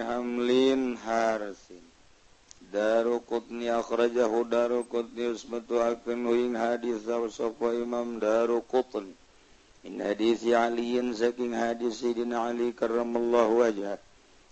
hamlin 0.06 0.95
harsin. 0.95 1.83
Darukut 2.70 3.50
ni 3.50 3.66
akhrajahu 3.66 4.47
daru 4.47 4.84
qutni 4.86 5.27
usmatu 5.27 5.83
akan 5.83 6.27
uing 6.27 6.55
hadis 6.55 7.02
sapa 7.34 7.75
imam 7.75 8.20
darukutun. 8.20 9.11
In 9.83 9.98
hadis 9.98 10.47
aliin 10.47 11.14
saking 11.19 11.50
hadis 11.50 11.98
sidin 11.98 12.30
ali 12.30 12.70
karramallahu 12.70 13.64
wajhahu 13.66 14.08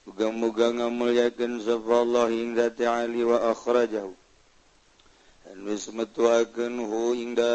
muga-muga 0.07 0.71
ngamuliakan 0.71 1.59
sabballah 1.67 2.31
hingga 2.31 2.71
ta'ali 2.71 3.27
wa 3.27 3.51
akhrajahu. 3.51 4.15
Anwis 5.51 5.91
metuakan 5.91 6.79
hu 6.79 7.15
ingda 7.15 7.51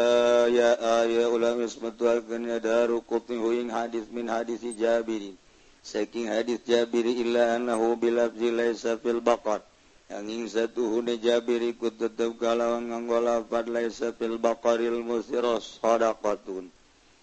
ya 0.52 0.76
ayah 1.04 1.32
ulam 1.32 1.64
wis 1.64 1.80
metuakan 1.80 2.48
ya 2.48 2.60
daru 2.60 3.00
kutni 3.04 3.40
hu 3.40 3.56
ing 3.56 3.72
hadis 3.72 4.04
min 4.12 4.28
hadisi 4.28 4.76
jabiri. 4.76 5.32
Saking 5.80 6.28
hadis 6.28 6.60
jabiri 6.68 7.24
illa 7.24 7.56
anahu 7.56 7.96
bilafzi 7.96 8.52
laisa 8.52 9.00
fil 9.00 9.24
baqar. 9.24 9.64
Angin 10.12 10.44
satu 10.44 10.92
hune 10.92 11.16
jabiri 11.16 11.72
ku 11.72 11.88
tetap 11.88 12.36
kalawang 12.36 12.92
nganggola 12.92 13.40
fad 13.48 13.72
laisa 13.72 14.12
fil 14.12 14.36
baqaril 14.36 15.00
musiros 15.00 15.80
sadaqatun. 15.80 16.68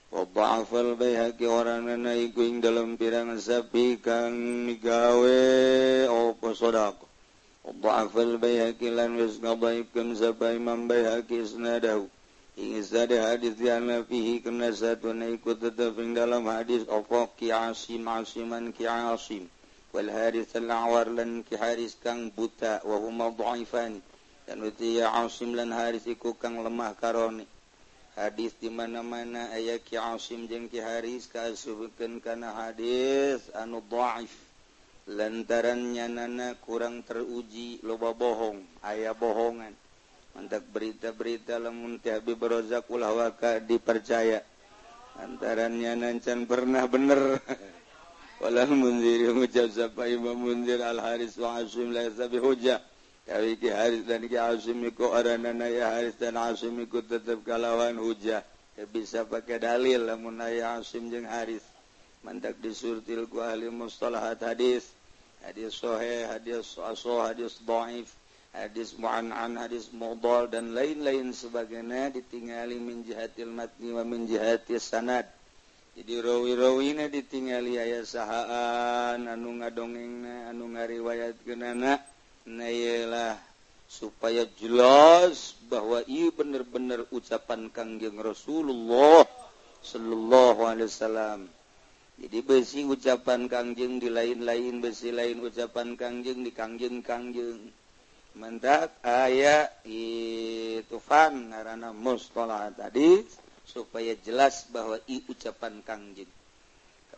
Oafal 0.10 0.98
bayhaki 0.98 1.46
orangan 1.46 2.02
naikuing 2.02 2.66
dalam 2.66 2.98
pirangan 2.98 3.38
sapi 3.38 4.02
kang 4.02 4.34
migawe 4.66 5.38
opo 6.10 6.50
sodako. 6.58 7.06
Oafal 7.62 8.42
bayhaki 8.42 8.90
lan 8.90 9.22
wis 9.22 9.38
ngabaibkan 9.38 10.18
sabay 10.18 10.58
mambayhaki 10.58 11.46
isnadahu. 11.46 12.10
Ing 12.58 12.82
isnada 12.82 13.22
hadis 13.30 13.54
diana 13.54 14.02
fihi 14.02 14.42
kena 14.42 14.74
satu 14.74 15.14
naikut 15.14 15.62
tetap 15.62 15.94
ing 16.02 16.18
dalam 16.18 16.42
hadis 16.50 16.90
opo 16.90 17.30
ki 17.38 17.54
asim 17.54 18.10
asiman 18.10 18.74
ki 18.74 18.90
asim. 18.90 19.46
Wal 19.94 20.10
haris 20.10 20.50
al-awar 20.58 21.06
lan 21.06 21.46
ki 21.46 21.54
haris 21.54 21.94
kang 22.02 22.34
buta 22.34 22.82
wahuma 22.82 23.30
du'aifani. 23.30 24.02
Dan 24.50 24.66
uti 24.66 24.98
ya 24.98 25.14
asim 25.22 25.54
lan 25.54 25.70
haris 25.70 26.10
iku 26.10 26.34
kang 26.34 26.66
lemah 26.66 26.98
karoni. 26.98 27.46
hadis 28.20 28.52
di 28.60 28.68
mana-mana 28.68 29.56
aya 29.56 29.80
Ki 29.80 29.96
Asim 29.96 30.44
jeung 30.52 30.68
Ki 30.68 30.84
Haris 30.84 31.32
kasubutkeun 31.32 32.20
kana 32.20 32.52
hadis 32.52 33.48
anu 33.56 33.80
dhaif. 33.80 34.32
Lantaran 35.10 35.96
nyanana 35.96 36.54
kurang 36.60 37.02
teruji 37.02 37.80
loba 37.82 38.12
bohong 38.12 38.60
aya 38.84 39.16
bohongan. 39.16 39.74
Mantap 40.36 40.62
berita-berita 40.70 41.58
lamun 41.58 41.98
ti 41.98 42.14
Habib 42.14 42.38
Rozak 42.38 42.86
ulah 42.92 43.16
waka 43.16 43.58
dipercaya. 43.64 44.44
Lantaran 45.18 45.80
nyanan 45.80 46.22
can 46.22 46.46
pernah 46.46 46.86
bener. 46.86 47.42
Wala 48.44 48.64
munzir 48.72 49.36
ngucap 49.36 49.68
sapa 49.68 50.08
Imam 50.08 50.40
Munzir 50.40 50.80
Al 50.80 50.96
Haris 51.04 51.36
wa 51.36 51.60
Asim 51.60 51.92
la 51.92 52.08
hujah 52.40 52.80
Ki 53.30 53.70
Haris 53.70 54.10
dan 54.10 54.26
Ki 54.26 54.42
Asimiku 54.42 55.14
ya 55.14 55.88
Haris 55.94 56.18
dan 56.18 56.34
Asimiku 56.34 57.06
tetap 57.06 57.46
kalawan 57.46 57.94
hujah 58.02 58.42
ya 58.74 58.86
bisa 58.90 59.22
pakai 59.22 59.62
dalil 59.62 60.10
lamun 60.10 60.42
aya 60.42 60.82
Asim 60.82 61.14
jeung 61.14 61.30
Haris. 61.30 61.62
Mantak 62.26 62.58
disurtil 62.58 63.30
ku 63.30 63.40
ahli 63.40 63.70
mustalahat 63.70 64.42
hadis. 64.42 64.90
Hadis 65.46 65.78
sahih 65.78 66.28
hadis 66.28 66.76
aso, 66.82 67.24
hadis 67.24 67.62
dhaif 67.64 68.12
hadis 68.50 68.98
mu'an'an 68.98 69.56
hadis 69.56 69.94
mudhal 69.94 70.50
dan 70.50 70.74
lain-lain 70.74 71.30
sebagainya 71.30 72.10
ditingali 72.10 72.82
min 72.82 73.06
jihatil 73.06 73.54
matni 73.54 73.94
wa 73.94 74.02
min 74.02 74.26
jihatis 74.26 74.90
sanad. 74.90 75.30
Jadi 75.94 76.18
rawi-rawina 76.18 77.08
ditingali 77.08 77.78
aya 77.78 78.02
sahaan 78.02 79.30
anu 79.30 79.62
ngadongengna 79.62 80.50
anu 80.50 80.76
ngariwayatkeunana. 80.76 82.19
Nailah 82.50 83.38
supaya 83.86 84.46
jelas 84.58 85.54
bahwa 85.70 86.02
ia 86.10 86.34
bener-bener 86.34 87.06
ucapan 87.14 87.70
Kangjeng 87.70 88.18
Rasulullah 88.18 89.26
Shallallahu 89.86 90.66
Alaihi 90.66 90.90
Jadi 92.20 92.40
besi 92.42 92.82
ucapan 92.90 93.46
Kangjeng 93.46 94.02
di 94.02 94.10
lain-lain 94.10 94.82
besi 94.82 95.14
lain 95.14 95.46
ucapan 95.46 95.94
Kangjeng 95.94 96.42
di 96.42 96.50
Kangjeng 96.50 97.06
Kangjeng. 97.06 97.70
Mendak 98.34 98.98
ayat 99.06 99.86
itu 99.86 100.98
fan 101.02 101.54
karena 101.54 101.94
mustalah 101.94 102.74
tadi 102.74 103.26
supaya 103.62 104.18
jelas 104.26 104.66
bahwa 104.74 104.98
i 105.06 105.22
ucapan 105.30 105.86
Kangjeng. 105.86 106.39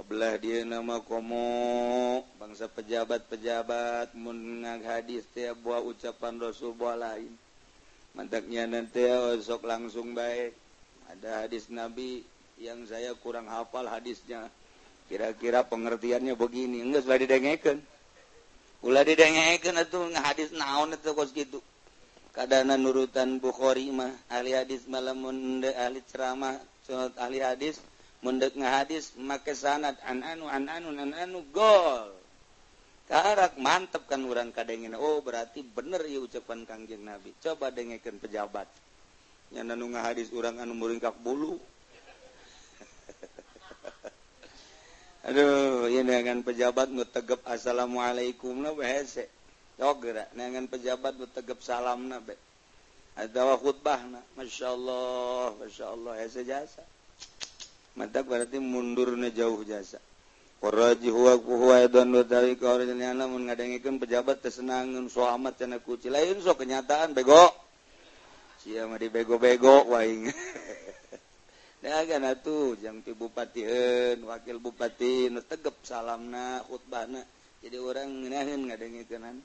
kebelah 0.01 0.34
dia 0.41 0.66
nama 0.66 0.97
komo. 1.06 2.25
Bangsa 2.41 2.66
pejabat-pejabat 2.66 4.17
menang 4.17 4.81
hadis 4.81 5.29
tiap 5.38 5.62
buah 5.62 5.85
ucapan 5.85 6.41
Rasul 6.41 6.73
buah 6.73 6.97
lain. 6.97 7.29
Mantapnya 8.17 8.66
nanti 8.66 9.06
sok 9.45 9.61
langsung 9.69 10.17
baik 10.17 10.57
ada 11.06 11.45
hadis 11.45 11.69
Nabi 11.69 12.25
yang 12.57 12.81
saya 12.90 13.13
kurang 13.13 13.45
hafal 13.45 13.85
hadisnya. 13.85 14.50
Kira-kira 15.06 15.61
pengertiannya 15.69 16.34
begini 16.34 16.81
enggak 16.81 17.06
sudah 17.06 17.19
didengeken 17.22 17.78
ulah 18.81 19.06
didengeken 19.06 19.78
itu 19.78 20.00
hadis 20.17 20.50
naon 20.56 20.95
itu 20.95 21.11
kos 21.13 21.35
gitu 21.35 21.61
kadana 22.34 22.79
nurutan 22.79 23.38
Bukhari 23.38 23.91
mah 23.91 24.09
ahli 24.31 24.57
hadis 24.57 24.88
malamun 24.90 25.61
ahli 25.61 26.00
ceramah 26.09 26.57
ahli 27.19 27.40
hadis. 27.40 27.78
mundek 28.22 28.54
nga 28.54 28.70
hadis 28.82 29.18
make 29.18 29.50
sanad 29.58 29.98
an 30.06 30.22
anu 30.22 30.46
an 30.46 30.70
anu 30.70 30.94
an 30.94 31.14
anu 31.18 31.42
gol. 31.50 32.22
Karak 33.12 33.59
mantep 33.59 34.08
kan 34.08 34.24
urang 34.24 34.56
kadengin. 34.56 34.96
Oh 34.96 35.20
berarti 35.20 35.68
bener 35.68 36.00
ya 36.08 36.24
ucapan 36.24 36.64
kangjeng 36.64 37.04
nabi. 37.04 37.36
Coba 37.44 37.68
dengekeun 37.68 38.24
pejabat. 38.24 38.72
Nyana 39.52 39.76
nu 39.76 39.92
hadis 40.00 40.32
urang 40.32 40.64
anu 40.64 40.72
muringkak 40.72 41.20
bulu. 41.20 41.59
Aduh 45.28 45.92
ini 45.92 46.08
dengan 46.08 46.40
pejabat 46.40 46.88
nu 46.88 47.03
tegep 47.03 47.44
assalamualaikum 47.44 48.64
na 48.64 48.72
hese. 48.80 49.28
Gerak 49.76 50.32
dengan 50.32 50.72
pejabat 50.72 51.20
nu 51.20 51.28
tegep 51.28 51.59
salam 51.59 52.08
na 52.08 52.24
be. 52.24 52.40
Atawa 53.20 53.59
khutbah 53.59 54.08
na 54.08 54.24
masya 54.40 54.72
Allah 54.72 55.52
masya 55.59 55.86
Allah 55.92 56.16
hese 56.16 56.48
jasa. 56.48 56.88
mata 57.97 58.24
berarti 58.24 58.57
mundurnya 58.62 59.31
jauh 59.34 59.62
jasa. 59.66 60.00
Pejabat 64.02 64.38
kesenangan 64.46 65.06
Muhammad 65.09 65.53
kuci. 65.81 66.07
Lain 66.13 66.38
so 66.40 66.53
kenyataan 66.53 67.18
bego. 67.18 67.50
Siapa 68.62 69.02
di 69.02 69.09
bego-bego 69.09 69.90
waing. 69.90 70.29
Tuh 72.46 72.78
jam 72.78 73.02
Bupatiun 73.02 74.22
wakil 74.29 74.61
Bupati 74.61 75.34
tegep 75.49 75.82
salamna 75.82 76.61
khutbana 76.70 77.26
jadi 77.66 77.82
orang 77.82 78.22
ngenahin 78.22 78.70
ngadenge 78.70 79.09
kenan 79.09 79.41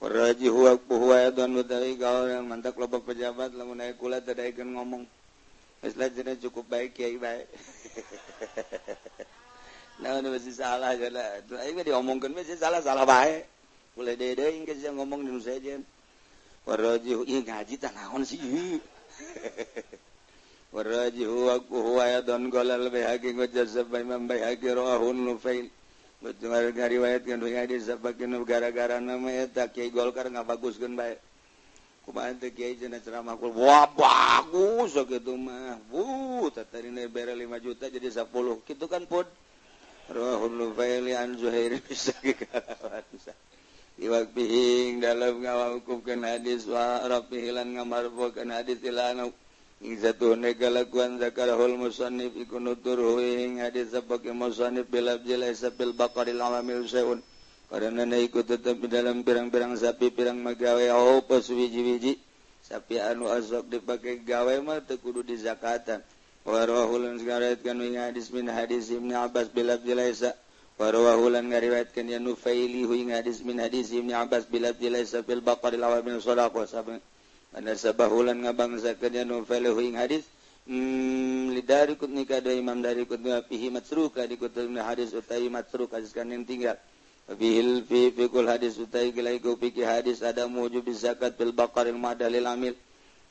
Raji 0.00 0.48
huwak 0.48 0.88
puhuwa 0.88 1.28
don 1.28 1.52
mutari 1.52 1.92
kau 2.00 2.24
yang 2.24 2.48
mantak 2.48 2.72
lobak 2.80 3.04
pejabat 3.04 3.52
lamun 3.52 3.84
ayah 3.84 3.92
kulat 4.00 4.24
ada 4.24 4.48
ngomong. 4.48 5.04
Islam 5.80 6.36
cukup 6.36 6.64
baik 6.68 6.96
Kyai 6.96 7.16
baik. 7.16 7.46
Nah, 10.00 10.16
salah 10.40 10.96
diomongkan 10.96 12.32
salah 12.56 12.80
salah 12.80 13.04
baik. 13.04 13.44
Mulai 14.00 14.16
dede 14.16 14.64
ngomong 14.96 15.28
di 15.28 15.36
saja 15.44 15.76
warrajihu 16.64 17.28
iya 17.28 17.44
ngaji 17.44 17.74
tanaon 17.76 18.24
sih. 18.24 18.40
Warrajihu 20.74 21.50
aku 21.50 21.76
huwaya 21.82 22.22
don 22.22 22.46
golal 22.48 22.88
bihaqi 22.88 23.34
ngujazab 23.34 23.90
imam 23.92 24.24
bihaqi 24.24 24.70
rohun 24.72 25.20
nufail. 25.20 25.68
Betul 26.20 26.52
ngariwayatkan 26.52 27.40
dengan 27.40 27.64
hadis 27.64 27.88
sebagian 27.88 28.36
gara-gara 28.44 29.00
nama 29.00 29.28
eta 29.32 29.68
Kiai 29.72 29.88
Golkar 29.88 30.28
ngabaguskeun 30.28 30.92
bae. 30.96 31.16
Wah, 32.08 33.86
bagus 33.92 34.92
gitu 34.96 35.32
mah. 35.36 35.78
Wuh, 35.92 36.48
tadi 36.50 36.88
bere 37.06 37.36
5 37.36 37.64
juta 37.64 37.86
jadi 37.86 38.08
10 38.08 38.66
gitu 38.66 38.84
kan 38.88 39.04
pun? 39.06 39.26
Rohul 40.10 40.74
Faili 40.74 41.14
an 41.14 41.38
Zuhair 41.38 41.78
bisa 41.86 42.10
Iwak 44.00 44.32
bihing 44.32 45.04
dalam 45.04 45.44
ngawakupkan 45.44 46.24
hadis 46.24 46.64
wa 46.64 47.04
rapihilan 47.04 47.78
ngamarfokan 47.78 48.48
hadis 48.48 48.80
ilanu. 48.80 49.28
Izatun 49.80 50.44
kalakuan 50.56 51.20
zakarahul 51.20 51.76
musannif 51.76 52.32
ikunutur 52.36 52.96
huing 52.96 53.60
hadis 53.60 53.92
sapake 53.92 54.32
bilab 54.32 54.88
bilabjil 54.88 55.40
isapil 55.48 55.92
baqaril 55.96 56.40
alamil 56.40 56.84
sayun 56.84 57.20
karena 57.70 58.02
naiku 58.02 58.42
tetap 58.42 58.82
di 58.82 58.90
dalam 58.90 59.22
pirang-pirang 59.22 59.78
sapi 59.78 60.10
pirang 60.10 60.42
magawai 60.42 60.90
opas 60.90 61.54
wiji-wiji 61.54 62.18
sapi 62.66 62.98
anu 62.98 63.30
azok 63.30 63.70
dipakai 63.70 64.26
gawai 64.26 64.58
mah 64.58 64.82
kudu 64.82 65.22
di 65.22 65.38
zakatan 65.38 66.02
warwahulan 66.42 67.14
ngariwayatkan 67.22 67.78
min 67.78 67.94
hadis 67.94 68.34
min 68.34 68.50
hadis 68.50 68.90
ibn 68.90 69.14
Abbas 69.14 69.54
bila 69.54 69.78
Abdilaisa 69.78 70.34
warwahulan 70.82 71.46
ngariwayatkan 71.46 72.10
ya 72.10 72.18
nufaili 72.18 72.82
hui 72.82 73.06
hadis 73.06 73.38
min 73.46 73.62
hadis 73.62 73.94
ibn 73.94 74.10
Abbas 74.18 74.50
bila 74.50 74.74
Abdilaisa 74.74 75.22
fil 75.22 75.38
baqar 75.38 75.70
ilawa 75.70 76.02
bin 76.02 76.18
sodaqo 76.18 76.66
Bandar 77.50 77.74
sabahulan 77.74 78.46
ngabangsakan 78.46 79.10
ya 79.10 79.24
nufaili 79.26 79.70
hui 79.74 79.90
hadis? 79.98 80.22
Hmm, 80.70 81.50
lidari 81.50 81.98
kut 81.98 82.06
nikah 82.06 82.38
dari 82.38 82.62
imam 82.62 82.78
dari 82.78 83.02
kut 83.02 83.18
ngapihi 83.18 83.74
matruka 83.74 84.22
dikutul 84.22 84.70
hadis 84.78 85.10
utai 85.10 85.50
matruka 85.50 85.98
hadis 85.98 86.14
kan 86.14 86.30
yang 86.30 86.46
tinggal. 86.46 86.78
Bihil 87.30 87.86
fi 87.86 88.10
fikul 88.10 88.50
hadis 88.50 88.74
utai 88.74 89.14
gilai 89.14 89.38
ku 89.38 89.54
fikih 89.54 89.86
hadis 89.86 90.18
ada 90.18 90.50
mujub 90.50 90.82
zakat 90.90 91.38
bil 91.38 91.54
baqaril 91.54 91.94
madalil 91.94 92.42
amil. 92.42 92.74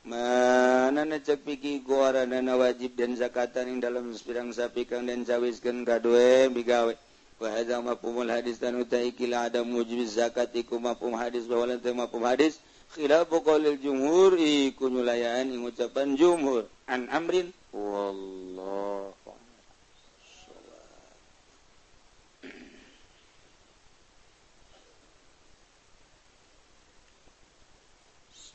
Mana 0.08 1.04
necek 1.04 1.44
fikih 1.44 1.84
guara 1.84 2.24
dana 2.24 2.56
wajib 2.56 2.96
dan 2.96 3.20
zakatan 3.20 3.76
yang 3.76 3.80
dalam 3.84 4.16
sepirang 4.16 4.56
sapi 4.56 4.88
kang 4.88 5.04
dan 5.04 5.28
cawiskan 5.28 5.84
kadue 5.84 6.48
bigawe. 6.48 6.96
Wahada 7.44 7.84
mafhumul 7.84 8.32
hadis 8.32 8.64
dan 8.64 8.80
utai 8.80 9.12
kila 9.12 9.52
ada 9.52 9.68
mujib 9.68 10.00
zakat 10.08 10.56
iku 10.56 10.80
mafhum 10.80 11.20
hadis 11.20 11.44
bawalan 11.44 11.84
tema 11.84 12.08
mafhum 12.08 12.24
hadis. 12.24 12.64
Khilafu 12.96 13.44
qawlil 13.44 13.84
jumhur 13.84 14.40
iku 14.40 14.88
nyulayan 14.88 15.52
ing 15.52 15.68
ucapan 15.68 16.16
jumhur. 16.16 16.72
An 16.88 17.12
amrin. 17.12 17.52
Wallah. 17.76 18.49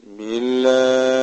بالله 0.06 1.13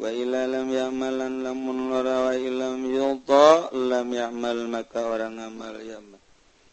waila 0.00 0.48
lam 0.48 0.68
yamalan 0.72 1.44
lamun 1.44 1.92
lora 1.92 2.32
wa 2.32 2.34
ilam 2.34 2.80
yuto 2.88 3.68
lam 3.76 4.08
yamal 4.08 4.58
maka 4.64 5.04
orang 5.04 5.36
amal 5.36 5.76
yamal 5.76 6.20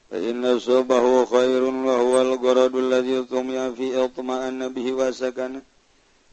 fa 0.08 0.16
inna 0.16 0.56
subahu 0.56 1.28
khairun 1.28 1.84
wa 1.84 2.00
huwa 2.00 2.24
al-gharadul 2.24 2.88
ladzi 2.88 3.28
tumya 3.28 3.76
fi 3.76 3.92
itma'anna 3.92 4.72
bihi 4.72 4.96
wa 4.96 5.12
sakana. 5.12 5.60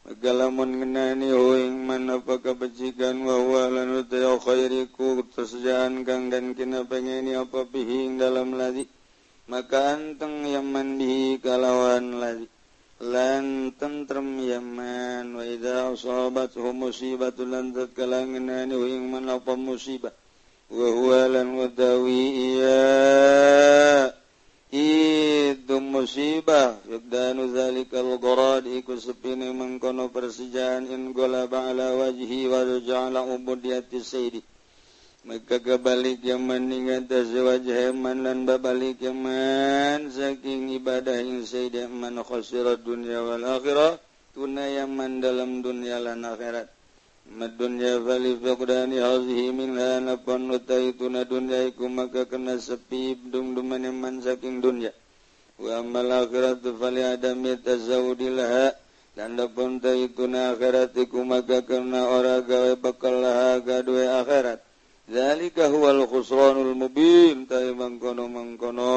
Maka 0.05 0.31
lamun 0.31 0.79
ngenani 0.79 1.33
huing 1.33 1.81
man 1.83 2.07
apa 2.13 2.37
kebajikan 2.37 3.25
wa 3.25 3.41
huwa 3.41 3.73
lanu 3.73 4.05
tayo 4.05 4.37
khairiku 4.37 5.25
tersejaan 5.33 6.05
kang 6.05 6.29
dan 6.29 6.53
kina 6.53 6.85
pengeni 6.85 7.33
apa 7.35 7.65
bihi 7.65 8.13
dalam 8.15 8.53
ladzi. 8.53 8.85
Maka 9.51 9.97
anteng 9.97 10.45
yaman 10.45 10.95
bihi 11.01 11.41
kalawan 11.43 12.21
ladzi. 12.21 12.47
lan 13.03 13.75
tentrem 13.75 14.39
Yaman 14.39 15.35
waida 15.35 15.91
sobat 15.99 16.55
lan 16.55 16.79
lantat 17.51 17.91
kalangan 17.91 18.71
wing 18.71 19.11
man 19.11 19.27
apa 19.27 19.59
musibah. 19.59 20.15
Wawalan 20.71 21.61
wadawi 21.61 22.23
iya. 22.55 22.81
Itu 24.71 25.77
musibah. 25.77 26.81
Yubdanu 26.89 27.53
zalikal 27.53 28.17
gorad 28.17 28.65
iku 28.65 28.97
sepini 28.97 29.53
mengkono 29.53 30.09
persijaan 30.09 30.89
in 30.89 31.13
gola 31.13 31.45
ba'ala 31.45 31.93
wajhi 31.99 32.49
wa 32.49 32.65
ja'ala 32.81 33.21
ubudiyati 33.27 34.01
sayyidi. 34.01 34.54
maka 35.25 35.57
kebalik 35.57 36.21
zaman 36.21 36.69
ingatan 36.69 37.25
zawaj 37.25 37.65
heman 37.65 38.21
dan 38.21 38.45
babalik 38.45 39.01
zaman. 39.01 40.13
Saking 40.13 40.69
ibadah 40.77 41.17
yang 41.17 41.41
sayyidah 41.41 41.89
man 41.89 42.21
khasirat 42.21 42.85
dunia 42.85 43.25
wal 43.25 43.41
akhirah 43.41 43.97
tunai 44.37 44.77
yaman 44.77 45.25
dalam 45.25 45.65
dunia 45.65 45.97
lan 45.97 46.21
akhirat. 46.21 46.69
Madunya 47.25 47.97
fali 48.05 48.37
faqdani 48.37 49.01
hazihi 49.01 49.49
minha 49.49 49.97
lapan 49.97 50.45
utaituna 50.45 51.25
dunya 51.25 51.73
iku 51.73 51.89
maka 51.89 52.29
kena 52.29 52.61
sepi 52.61 53.17
dum-duman 53.17 53.81
yaman 53.81 54.21
saking 54.21 54.61
dunya 54.61 54.93
wa 55.57 55.81
amal 55.81 56.05
akhirat 56.05 56.61
fali 56.61 57.01
adami 57.01 57.57
tazawudilha 57.57 58.77
dan 59.17 59.39
lapan 59.39 59.81
taituna 59.81 60.53
akhirat 60.53 60.93
iku 61.01 61.25
maka 61.25 61.65
kena 61.65 62.13
ora 62.13 62.45
gawe 62.45 62.77
bakal 62.77 63.17
laha 63.17 63.57
gawe 63.57 64.05
akhirat. 64.21 64.64
Zalika 65.05 65.69
huwal 65.69 66.09
khusranul 66.09 66.73
mubin. 66.73 67.45
Ta 67.45 67.61
mangkono 67.61 68.25
mangkono 68.25 68.89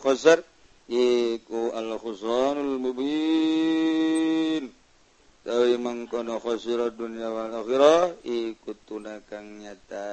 khusr 0.00 0.40
iku 0.88 1.68
al 1.76 2.00
khusranul 2.00 2.80
mubin. 2.80 4.72
Ta 5.44 5.52
mangkono 5.76 6.40
khusra 6.40 6.88
dunya 6.88 7.28
wal 7.28 7.52
akhirah 7.60 8.24
iku 8.24 8.72
tunakang 8.88 9.68
nyata. 9.68 10.08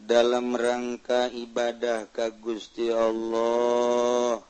Dalam 0.00 0.56
rangka 0.56 1.28
ibadah 1.28 2.08
ka 2.08 2.32
Gusti 2.32 2.88
Allah. 2.88 4.40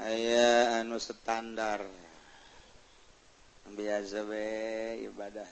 Aya 0.00 0.80
anu 0.80 0.96
standar. 0.96 2.03
biasa 3.74 4.22
be 4.26 4.46
ibadah. 5.10 5.50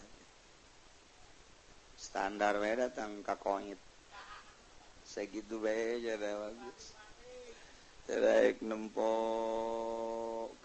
Standar 1.98 2.58
we 2.62 2.70
datang 2.78 3.22
ka 3.26 3.34
kongit. 3.38 3.78
Segitu 5.02 5.58
be 5.58 6.00
jadi 6.02 6.38
bagus. 6.38 6.94
Teraik 8.06 8.62
nempo 8.66 9.14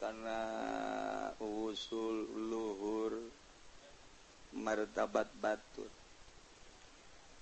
karena 0.01 0.41
usul 1.37 2.25
luhur 2.49 3.13
martabat 4.57 5.29
batur 5.37 5.89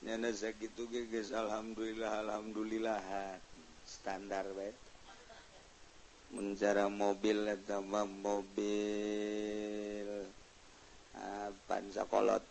nyana 0.04 0.36
segitu 0.36 0.84
geus 0.92 1.32
alhamdulillah 1.32 2.24
alhamdulillah. 2.28 3.00
Standar 3.86 4.50
baik 4.58 4.95
menjara 6.34 6.90
mobil 6.90 7.46
etama 7.46 8.02
mobil. 8.08 10.10
Ah, 11.16 11.50
Pansakolot 11.70 12.44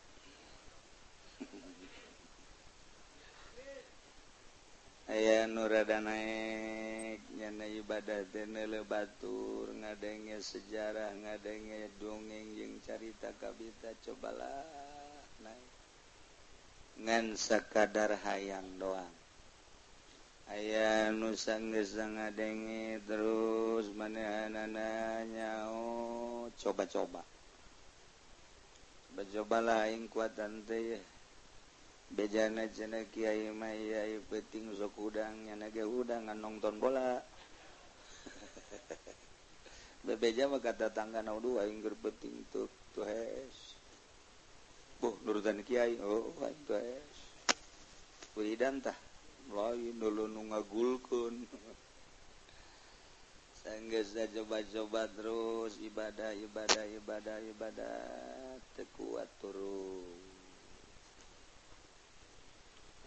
aya 5.14 5.46
nurada 5.50 5.98
naik 6.00 7.20
nyana 7.38 7.66
ibadah 7.68 8.24
tenele 8.32 8.80
batur 8.86 9.68
ngadenge 9.74 10.40
sejarah 10.40 11.12
ngadenge 11.12 11.90
dongeng 12.00 12.56
yang 12.56 12.80
carita 12.82 13.30
kabita 13.36 13.92
cobalah 14.00 14.64
naik 15.44 15.68
ngan 17.04 17.34
sakadar 17.34 18.14
hayang 18.22 18.78
doang. 18.78 19.23
aya 20.52 21.08
nu 21.08 21.32
sanggeus 21.32 21.96
ngadenge 21.96 23.00
terus 23.08 23.88
manehanananya 23.96 25.72
oh 25.72 26.52
coba-coba. 26.60 27.24
Cobalah 29.14 29.88
ing 29.90 30.10
kuatan 30.10 30.66
teh. 30.66 30.98
Bejana 32.14 32.70
cenah 32.70 33.10
kiai 33.10 33.50
mah 33.50 33.72
yai 33.72 34.20
penting 34.30 34.74
sok 34.74 35.10
udang. 35.10 35.34
Nya 35.46 35.70
ge 35.70 35.82
udang 35.82 36.26
nonton 36.34 36.78
bola. 36.82 37.14
Bebeja 40.06 40.50
mah 40.50 40.60
kata 40.60 40.92
tangga 40.92 41.24
nau 41.24 41.40
dua 41.40 41.64
ingger 41.64 41.96
peuting 41.96 42.44
tuh 42.52 42.68
tuh 42.92 43.08
hes 43.08 43.80
buh 45.00 45.16
nurutan 45.24 45.64
kiai 45.64 45.96
oh 45.98 46.28
tuh 46.68 46.78
hes 46.78 47.16
wiridan 48.36 48.84
tah. 48.84 48.94
lain 49.52 49.96
dulu 50.00 50.24
nu 50.30 50.48
ngagulkun 50.48 51.44
sanggeusna 53.60 54.24
coba-coba 54.32 55.08
terus 55.12 55.76
ibadah 55.84 56.32
ibadah 56.32 56.84
ibadah 57.00 57.38
ibadah 57.52 57.96
tekuat 58.78 59.28
turun 59.40 60.24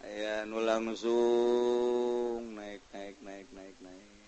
aya 0.06 0.46
nu 0.46 0.62
langsung 0.62 2.54
naik 2.54 2.82
naik 2.94 3.16
naik 3.18 3.48
naik 3.50 3.76
naik. 3.82 4.18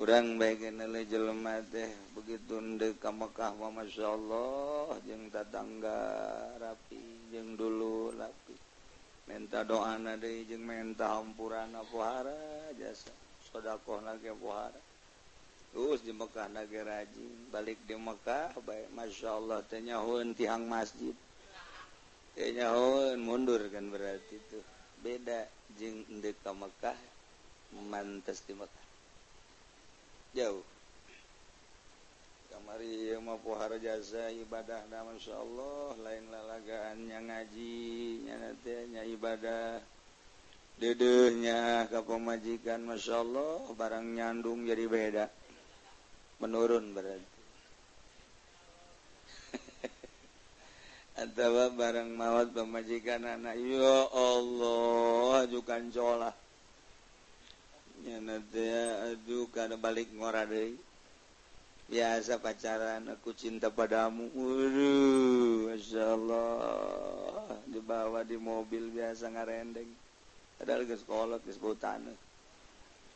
Orang 0.00 0.40
baik 0.40 0.64
leuleuh 0.64 1.04
jelema 1.04 1.60
teh 1.68 1.92
begitu 2.16 2.56
ndek 2.56 3.04
ka 3.04 3.12
Mekah 3.12 3.52
wa 3.60 3.68
Masya 3.68 4.08
Allah 4.08 4.96
jeng 5.04 5.28
tatangga 5.28 6.00
rapi 6.56 7.28
jeng 7.28 7.52
dulu 7.52 8.08
rapi. 8.16 8.69
minta 9.30 9.62
doana 9.62 10.18
deh 10.18 10.42
jeung 10.50 10.66
minta 10.66 11.14
hampurana 11.14 11.86
pohara 11.86 12.34
jasa 12.74 13.14
sodakoh 13.46 14.02
lagi 14.02 14.26
pohara 14.34 14.82
terus 15.70 16.02
di 16.02 16.10
Mekah 16.10 16.50
lagi 16.50 16.82
rajin 16.82 17.46
balik 17.54 17.78
di 17.86 17.94
Mekah 17.94 18.58
baik 18.66 18.90
Masya 18.90 19.30
Allah 19.38 19.62
tenyahun 19.70 20.34
tihang 20.34 20.66
masjid. 20.66 21.14
Tenyahun 22.34 23.22
mundur 23.22 23.62
kan 23.70 23.86
berarti 23.86 24.34
itu 24.34 24.58
beda 24.98 25.46
jeng 25.78 26.02
deka 26.18 26.50
Mekah 26.50 26.98
mantas 27.86 28.42
di 28.42 28.54
Mekah. 28.58 28.86
Jauh. 30.34 30.79
kamari 32.50 33.14
mauhara 33.22 33.78
jaza 33.78 34.28
ibadah 34.34 34.82
Masya 34.90 35.34
Allah. 35.38 35.94
Lain 36.02 36.26
lalagaannya 36.26 37.18
ngajinyanya 37.30 39.02
ibadah. 39.14 39.78
Dedenya 40.76 41.86
kapal 41.86 42.18
majikan 42.18 42.82
Masya 42.82 43.22
Allah. 43.22 43.70
Barang 43.78 44.10
nyandung 44.10 44.66
jadi 44.66 44.84
beda. 44.90 45.30
Menurun 46.42 46.90
berarti. 46.90 47.38
Atau 51.22 51.70
barang 51.78 52.10
mawat 52.18 52.50
pemajikan 52.50 53.22
anak. 53.22 53.54
Ya 53.54 53.98
Allah 54.10 55.46
ajukan 55.46 55.94
colah 55.94 56.34
nyana 58.00 58.40
teh 58.48 58.72
aduh 59.12 59.44
kada 59.52 59.76
balik 59.76 60.08
ngora 60.16 60.48
deui 60.48 60.72
biasa 61.90 62.38
pacaran 62.38 63.10
aku 63.10 63.34
cinta 63.34 63.68
padamu. 63.68 64.30
Uru, 64.32 65.68
Masya 65.74 66.04
Allah. 66.14 67.58
Dibawa 67.66 68.22
di 68.22 68.38
mobil 68.38 68.94
biasa 68.94 69.28
ngarendeng. 69.34 69.90
Padahal 70.56 70.86
ke 70.86 70.94
sekolah 70.94 71.42
ke 71.42 71.52
tanah 71.82 72.30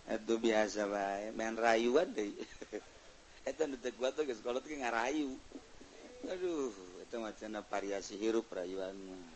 itu 0.04 0.36
biasa 0.36 0.84
baik 0.84 1.32
main 1.32 1.56
rayuan 1.56 2.04
deh 2.12 2.28
itu 3.48 3.62
detik 3.72 3.96
gua 3.96 4.12
tuh 4.12 4.28
ke 4.28 4.36
sekolah 4.36 4.60
tuh 4.60 4.76
ngarayu 4.76 5.32
aduh 6.28 6.72
itu 7.04 7.16
macam 7.20 7.60
variasi 7.68 8.16
hirup 8.16 8.48
rayuan 8.48 8.96
mah. 8.96 9.28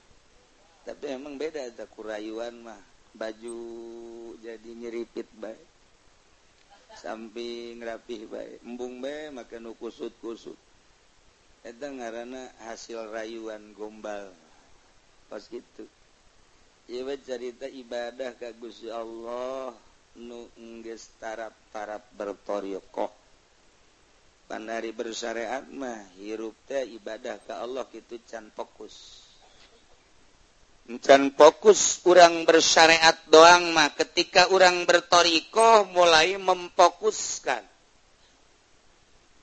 Tapi 0.89 1.05
emang 1.21 1.37
beda 1.37 1.69
itu 1.69 1.85
kurayuan 1.93 2.65
mah. 2.65 2.81
Baju 3.13 3.59
jadi 4.41 4.71
nyeripit 4.73 5.29
baik 5.37 5.61
samping 6.97 7.85
rapih 7.85 8.25
baik 8.25 8.65
embung 8.65 9.05
be 9.05 9.29
makan 9.35 9.69
nu 9.69 9.73
kusut 9.77 10.15
kusut 10.25 10.57
eta 11.69 11.91
ngarana 11.91 12.49
hasil 12.65 13.11
rayuan 13.11 13.75
gombal. 13.75 14.31
Pas 15.29 15.45
gitu. 15.45 15.85
Ieu 16.89 17.05
cerita 17.21 17.69
ibadah 17.69 18.33
ka 18.41 18.49
Gusti 18.57 18.89
Allah 18.89 19.77
nu 20.17 20.49
geus 20.81 21.13
tarap-tarap 21.21 22.01
bertoriqoh 22.17 23.13
pan 24.49 24.65
hari 24.73 24.97
bersyariat 24.97 25.69
mah 25.69 26.09
hirup 26.17 26.57
teh 26.65 26.89
ibadah 26.97 27.37
ka 27.45 27.61
Allah 27.61 27.85
kitu 27.93 28.17
can 28.25 28.49
fokus. 28.57 29.28
dan 30.89 31.37
fokus 31.37 32.01
orang 32.09 32.49
bersyariat 32.49 33.29
doang 33.29 33.77
mah. 33.77 33.93
Ketika 33.93 34.49
orang 34.49 34.89
bertoriko 34.89 35.85
mulai 35.93 36.41
memfokuskan. 36.41 37.61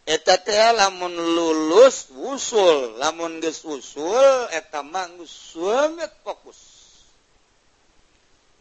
Eta 0.10 0.42
teh 0.42 0.58
lamun 0.74 1.14
lulus 1.14 2.10
usul. 2.18 2.98
Lamun 2.98 3.38
geus 3.46 3.62
usul 3.62 4.50
eta 4.50 4.82
mah 4.82 5.06
sangat 5.30 6.10
fokus. 6.26 6.58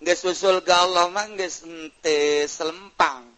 Geus 0.04 0.20
usul 0.28 0.60
ka 0.60 0.84
Allah 0.84 1.08
mah 1.08 1.24
geus 1.40 1.64
ente 1.64 2.44
selempang. 2.44 3.32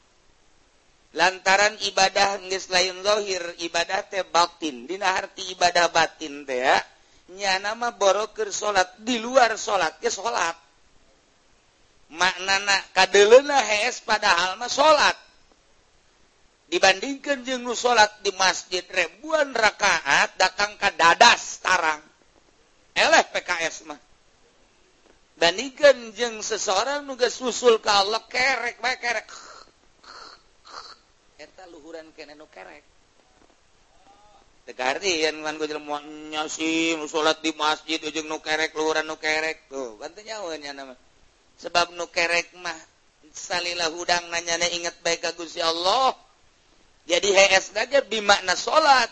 Lantaran 1.14 1.78
ibadah 1.86 2.42
geus 2.50 2.66
lain 2.66 2.98
zahir 3.06 3.46
ibadah 3.62 4.10
teh 4.10 4.26
batin. 4.26 4.90
Dina 4.90 5.14
harti 5.14 5.54
ibadah 5.54 5.86
batin 5.94 6.42
teh 6.42 6.66
ya. 6.66 6.95
nya 7.34 7.58
nama 7.58 7.90
boroker 7.90 8.54
salat 8.54 8.86
di 9.02 9.18
luar 9.18 9.58
salat 9.58 9.98
ke 9.98 10.06
salat 10.06 10.54
maknana 12.14 12.78
kadelena 12.94 13.58
hees 13.66 13.98
padahal 13.98 14.54
mah 14.62 14.70
salat 14.70 15.16
dibandingkan 16.66 17.46
jeung 17.46 17.62
nu 17.62 17.74
salat 17.78 18.10
di 18.22 18.34
masjid 18.34 18.82
ribuan 18.90 19.54
rakaat 19.54 20.34
datang 20.38 20.74
ka 20.78 20.90
dadas 20.94 21.62
tarang. 21.62 22.02
Eleh 22.96 23.24
PKS 23.30 23.86
mah. 23.86 24.00
Bandingkan 25.36 26.16
jeung 26.16 26.40
seseorang 26.40 27.04
nu 27.04 27.14
geus 27.14 27.38
usul 27.44 27.78
ka 27.78 28.02
Allah 28.02 28.24
kerek 28.24 28.80
bae 28.80 28.96
kerek. 28.96 29.28
Eta 31.36 31.68
luhuran 31.68 32.08
kene 32.16 32.32
nu 32.34 32.48
kerek. 32.48 32.95
Tegarnya 34.66 35.30
si 36.50 36.98
salat 37.06 37.38
di 37.38 37.54
masjid 37.54 38.02
ujung 38.02 38.26
luhuran 38.26 38.66
luuran 38.74 39.06
nukerek 39.06 39.70
tuh 39.70 39.94
bantunya 39.94 40.42
nama. 40.74 40.98
Sebab 41.62 41.94
nu 41.94 42.10
kerek 42.10 42.50
mah 42.58 42.74
salilah 43.30 43.94
hudang 43.94 44.26
nanyana 44.26 44.66
ingat 44.74 44.98
baik 45.06 45.22
agus 45.22 45.54
ya 45.54 45.70
Allah. 45.70 46.18
Jadi 47.06 47.30
HS 47.30 47.78
aja 47.78 48.02
bimakna 48.02 48.58
salat 48.58 49.06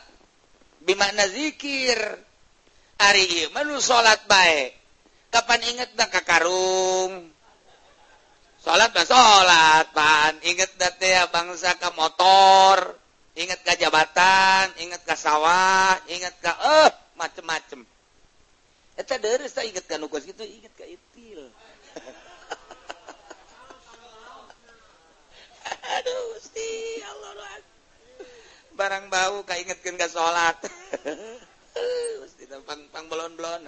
bimakna 0.82 1.30
dzikir 1.30 2.02
Ari 2.94 3.50
menu 3.54 3.78
salat 3.78 4.26
baik 4.26 4.74
kapan 5.30 5.60
ingat 5.70 5.94
dah 5.94 6.10
kakarung 6.10 7.30
salat 8.64 8.90
mah 8.90 9.06
salat 9.06 9.86
pan. 9.92 10.34
Ingat 10.42 10.74
dah 10.80 10.92
teh 10.98 11.14
bangsa 11.30 11.78
ka 11.78 11.92
motor. 11.92 13.03
ingat 13.34 13.66
ke 13.66 13.74
jabatan 13.78 14.70
ingat 14.78 15.02
ke 15.02 15.14
sawah 15.18 15.98
ingat 16.06 16.34
ke 16.38 16.50
eh 16.50 16.90
macem-macem. 17.18 17.86
Eta 18.94 19.18
deres 19.18 19.50
tak 19.54 19.66
ingat 19.66 19.86
ke 19.86 19.98
nukus 19.98 20.24
gitu 20.26 20.44
ingat 20.46 20.70
ke 20.78 20.84
itil. 20.94 21.50
Aduh 25.98 26.22
gusti 26.34 27.00
ya 27.02 27.10
Allah 27.10 27.34
barang 28.74 29.06
bau 29.10 29.42
kaingatkan 29.46 29.96
ke 29.98 30.08
sholat. 30.10 30.56
Eh, 31.74 32.22
gusti 32.22 32.46
pang 32.46 32.86
pang 32.94 33.02
nah. 33.02 33.10
belon 33.10 33.34
belon 33.34 33.66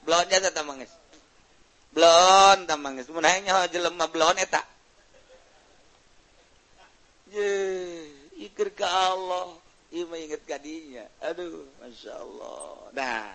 blonnya 0.00 0.48
tak 0.48 0.56
tamangis 0.56 0.88
blon 1.92 2.64
tamangis 2.64 3.04
mun 3.12 3.20
hayang 3.20 3.44
nyaho 3.44 3.68
jelema 3.68 4.08
blon 4.08 4.32
etak. 4.40 4.64
Jee. 7.28 8.07
ikir 8.38 8.70
ke 8.74 8.86
Allah. 8.86 9.54
Ima 9.88 10.20
inget 10.20 10.44
kadinya 10.44 11.00
Aduh 11.24 11.64
Masya 11.80 12.12
Allah. 12.12 12.92
Nah. 12.92 13.32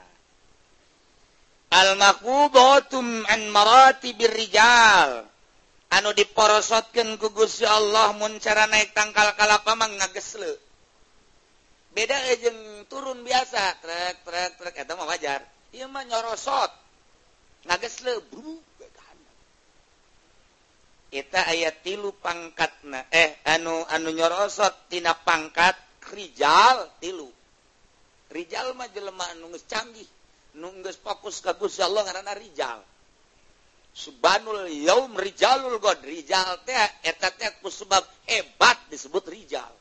Al-maqubatum 1.73 3.25
an 3.25 3.41
marati 3.49 4.13
birrijal 4.13 5.25
Anu 5.93 6.09
diporosotkan 6.09 7.21
ku 7.21 7.29
Gusti 7.29 7.69
Allah 7.69 8.17
mun 8.17 8.41
cara 8.41 8.65
naik 8.65 8.97
tangkal 8.97 9.29
kalapa 9.37 9.77
mah 9.77 9.85
ngagesle. 9.85 10.57
Beda 11.93 12.17
jeung 12.41 12.89
turun 12.89 13.21
biasa, 13.21 13.77
trek 13.77 14.25
trek 14.25 14.57
trek. 14.57 14.73
Eta 14.73 14.97
mah 14.97 15.05
wajar. 15.05 15.45
Ieu 15.69 15.85
mah 15.85 16.01
nyorosot. 16.09 16.73
Ngagesle, 17.69 18.25
kita 21.13 21.45
ayat 21.45 21.85
tilu 21.85 22.09
pangkat 22.17 22.73
na 22.89 23.05
eh 23.13 23.37
anu 23.45 23.85
anu 23.85 24.09
nyorosot 24.09 24.89
tina 24.89 25.13
pangkat 25.13 25.77
Rijal 26.09 26.89
tilu. 26.97 27.29
Rijal 28.33 28.73
mah 28.73 28.89
jelema 28.89 29.29
anu 29.29 29.53
geus 29.53 29.65
canggih 29.69 30.09
nunggus 30.57 30.97
geus 30.97 31.05
fokus 31.05 31.37
ka 31.45 31.53
Gusti 31.53 31.85
Allah 31.85 32.01
karena 32.01 32.33
Rijal. 32.33 32.81
Subhanul 33.93 34.73
yaum 34.73 35.13
rijalul 35.13 35.77
god 35.77 36.01
Rijal 36.01 36.65
teh 36.65 37.05
eta 37.05 37.29
teh 37.29 37.61
kusebab 37.61 38.01
hebat 38.25 38.77
disebut 38.89 39.21
Rijal. 39.29 39.73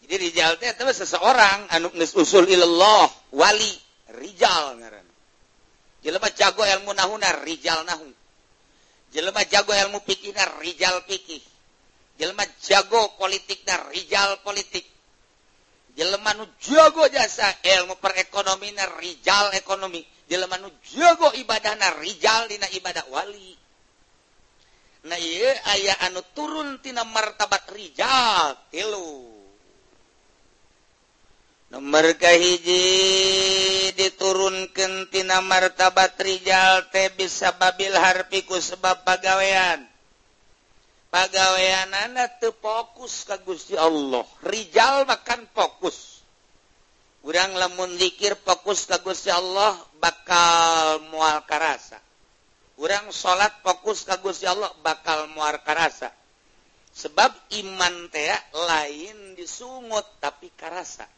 Jadi 0.00 0.14
Rijal 0.16 0.56
teh 0.56 0.72
teh 0.72 0.96
seseorang 0.96 1.68
anu 1.76 1.92
geus 1.92 2.16
usul 2.16 2.48
ilallah 2.48 3.08
wali 3.36 3.72
Rijal 4.16 4.80
ngaran 4.80 5.06
jelema 6.00 6.28
jago 6.32 6.64
ilmu 6.64 6.96
nahuna 6.96 7.44
Rijal 7.44 7.84
nahuna 7.84 8.21
jelma 9.12 9.44
jago 9.46 9.72
ilmu 9.76 10.00
pikir 10.02 10.34
Rijal 10.60 11.04
pikih 11.04 11.52
jelma 12.22 12.46
jago 12.62 13.18
politik 13.18 13.66
dan 13.66 13.82
Rijal 13.90 14.38
politik. 14.46 14.86
Jelma 15.92 16.32
nu 16.38 16.46
jago 16.62 17.04
jasa 17.10 17.50
ilmu 17.60 17.98
perekonomi 17.98 18.72
na 18.72 18.86
Rijal 18.96 19.52
ekonomi. 19.58 20.00
Jelma 20.30 20.56
nu 20.62 20.70
jago 20.86 21.34
ibadah 21.34 21.74
na 21.76 21.92
Rijal 21.98 22.48
dina 22.48 22.70
ibadah 22.70 23.04
wali. 23.10 23.58
Nah 25.02 25.18
iya 25.18 25.50
ayah 25.74 25.98
anu 26.06 26.22
turun 26.32 26.78
tina 26.78 27.02
martabat 27.02 27.66
Rijal 27.74 28.54
tilu. 28.70 29.41
nomor 31.72 32.04
kahiji 32.20 32.84
diturunkentina 33.96 35.40
martabat 35.40 36.20
Rijal 36.20 36.92
teh 36.92 37.08
bisa 37.16 37.56
babil 37.56 37.96
harpiku 37.96 38.60
sebab 38.60 39.08
pagawean. 39.08 39.88
Pagawean 41.08 41.92
anak 41.92 42.40
tuh 42.44 42.52
fokus 42.60 43.24
ke 43.24 43.40
Gusti 43.44 43.76
Allah. 43.76 44.24
Rijal 44.44 45.08
makan 45.08 45.48
fokus. 45.56 46.20
Kurang 47.24 47.56
lemun 47.56 47.96
dzikir 47.96 48.36
fokus 48.36 48.84
ke 48.84 48.96
Gusti 49.00 49.32
Allah 49.32 49.76
bakal 49.96 51.00
mual 51.08 51.40
karasa. 51.48 51.96
Kurang 52.76 53.12
salat 53.16 53.52
fokus 53.64 54.04
ke 54.04 54.16
Gusti 54.20 54.44
Allah 54.44 54.68
bakal 54.84 55.28
mual 55.32 55.56
karasa. 55.64 56.12
Sebab 56.92 57.32
iman 57.64 58.12
teh 58.12 58.28
lain 58.52 59.36
disungut 59.36 60.04
tapi 60.20 60.52
karasa. 60.52 61.08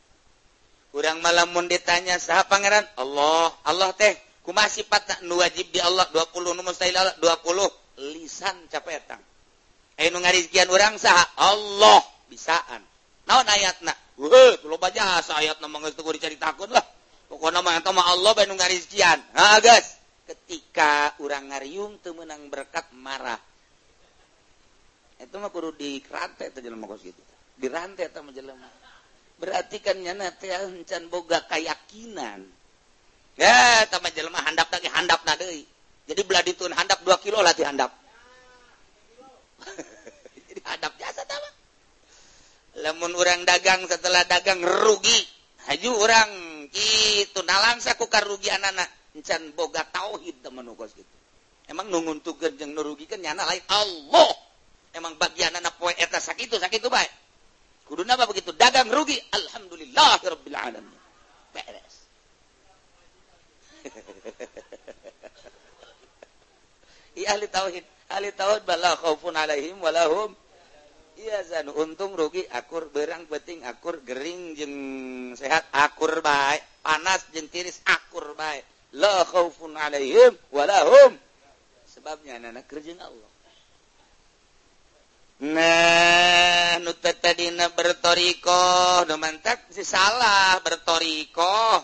kurang 0.94 1.18
malamun 1.18 1.66
ditanya 1.66 2.22
sah 2.22 2.46
Pangeran? 2.46 2.86
Allah. 2.94 3.50
Allah 3.66 3.90
teh 3.98 4.14
ku 4.46 4.54
masih 4.54 4.86
pat 4.86 5.26
nu 5.26 5.42
wajib 5.42 5.74
di 5.74 5.82
Allah? 5.82 6.06
20 6.14 6.54
Allah? 6.94 7.18
20 7.18 8.14
lisan 8.14 8.54
capetang 8.70 9.18
eh, 9.98 10.06
nu 10.14 10.22
ngarizkian 10.22 10.70
orang 10.70 10.94
sah 10.94 11.34
Allah. 11.34 11.98
Bisaan. 12.30 12.82
Naon 13.26 13.46
ayatna? 13.50 13.90
Weh 14.22 14.62
loba 14.70 14.94
jasa 14.94 15.34
ayatna 15.34 15.66
mah 15.66 15.82
geus 15.82 15.98
dicaritakeun 15.98 16.70
lah. 16.70 16.86
Pokona 17.26 17.58
mah 17.58 17.74
eta 17.74 17.90
mah 17.90 18.06
Allah 18.14 18.30
bae 18.38 18.46
nu 18.46 18.54
ngarizkian. 18.54 19.18
Ha 19.34 19.58
ketika 20.24 21.18
orang 21.20 21.52
ngariung 21.52 21.98
teu 22.00 22.14
meunang 22.14 22.46
berkat 22.48 22.86
marah. 22.94 23.36
Itu 25.18 25.42
mah 25.42 25.50
kudu 25.50 25.74
dirantai 25.74 26.54
teh 26.54 26.62
jelema 26.62 26.86
kos 26.86 27.02
gitu 27.02 27.18
dirantai 27.58 28.10
teh 28.10 28.22
jelema. 28.34 28.83
berarti 29.40 29.82
teh 29.82 29.94
nacan 29.94 31.02
boga 31.10 31.42
kayakakinan 31.50 32.46
ya 33.34 33.84
tambah 33.90 34.14
jelemah 34.14 34.42
handap 34.46 34.70
lagi 34.70 34.88
handap 34.88 35.20
nadei 35.26 35.66
jadi 36.04 36.20
bela 36.24 36.44
ditun 36.44 36.72
handap 36.76 37.00
2 37.00 37.24
kilo 37.24 37.40
lah 37.40 37.56
handap. 37.56 37.90
Jadi 40.48 40.60
handap 40.68 40.92
jasa 41.00 41.24
sama 41.24 41.50
lamun 42.84 43.16
orang 43.16 43.46
dagang 43.48 43.88
setelah 43.88 44.28
dagang 44.28 44.60
rugi. 44.60 45.24
Haju 45.64 45.90
orang 45.96 46.30
gitu. 46.68 47.40
Nalangsa 47.48 47.96
ku 47.96 48.04
karugian 48.12 48.60
anak 48.60 48.84
encan 49.16 49.56
boga 49.56 49.88
tauhid 49.88 50.44
teman 50.44 50.68
kos 50.76 50.92
gitu. 50.92 51.16
Emang 51.64 51.88
nungun 51.88 52.20
tuger 52.20 52.52
jeung 52.60 52.76
nurugikan 52.76 53.24
nyana 53.24 53.48
lain. 53.48 53.64
Allah! 53.72 54.36
Emang 54.92 55.16
bagian 55.16 55.56
anak 55.56 55.80
poe 55.80 55.90
eta 55.96 56.20
sakitu 56.20 56.60
sakitu 56.60 56.92
baik 56.92 57.08
kudu 57.84 58.02
nama 58.04 58.24
begitu? 58.28 58.52
Dagang 58.56 58.88
rugi. 58.90 59.16
Alhamdulillah 59.32 60.18
rabbil 60.20 60.58
alamin. 60.58 60.98
Beres. 61.54 61.94
Iya 67.14 67.38
ahli 67.38 67.46
tauhid. 67.46 67.86
Ahli 68.10 68.34
tauhid 68.34 68.66
bala 68.66 68.98
khaufun 68.98 69.38
alaihim 69.38 69.78
walahum 69.78 70.34
iya 71.14 71.46
zan 71.46 71.70
untung 71.70 72.18
rugi. 72.18 72.42
Akur 72.50 72.90
berang 72.90 73.30
penting 73.30 73.62
akur 73.62 74.02
gering 74.02 74.58
jeng 74.58 74.74
sehat 75.38 75.62
akur 75.70 76.18
baik. 76.18 76.58
Panas 76.82 77.22
jeng 77.30 77.46
tiris 77.46 77.86
akur 77.86 78.34
baik. 78.34 78.66
La 78.98 79.22
khaufun 79.22 79.78
alaihim 79.78 80.34
walahum 80.50 81.14
sebabnya 81.86 82.42
anak 82.42 82.66
kerja 82.66 82.98
Allah 82.98 83.33
Nah 85.42 86.78
bertorikoh 86.78 87.66
bertoriko. 87.74 88.62
Mantap 89.18 89.58
si 89.74 89.82
salah 89.82 90.62
bertoriko. 90.62 91.82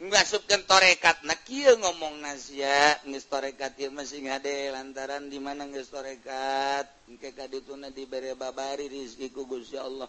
Ngasupkan 0.00 0.64
torekat. 0.64 1.26
Na 1.26 1.34
kia 1.34 1.74
ngomong 1.76 2.22
nasya 2.22 3.02
nges 3.04 3.26
torekat 3.26 3.76
ieu 3.76 3.90
mah 3.90 4.06
sing 4.06 4.30
hade 4.30 4.70
lantaran 4.70 5.26
di 5.26 5.42
mana 5.42 5.66
nges 5.66 5.90
torekat. 5.90 6.86
Engke 7.10 7.34
kadituna 7.34 7.90
dibere 7.90 8.38
babari 8.38 8.86
rizki 8.86 9.28
ku 9.34 9.44
Gusti 9.44 9.76
Allah. 9.76 10.08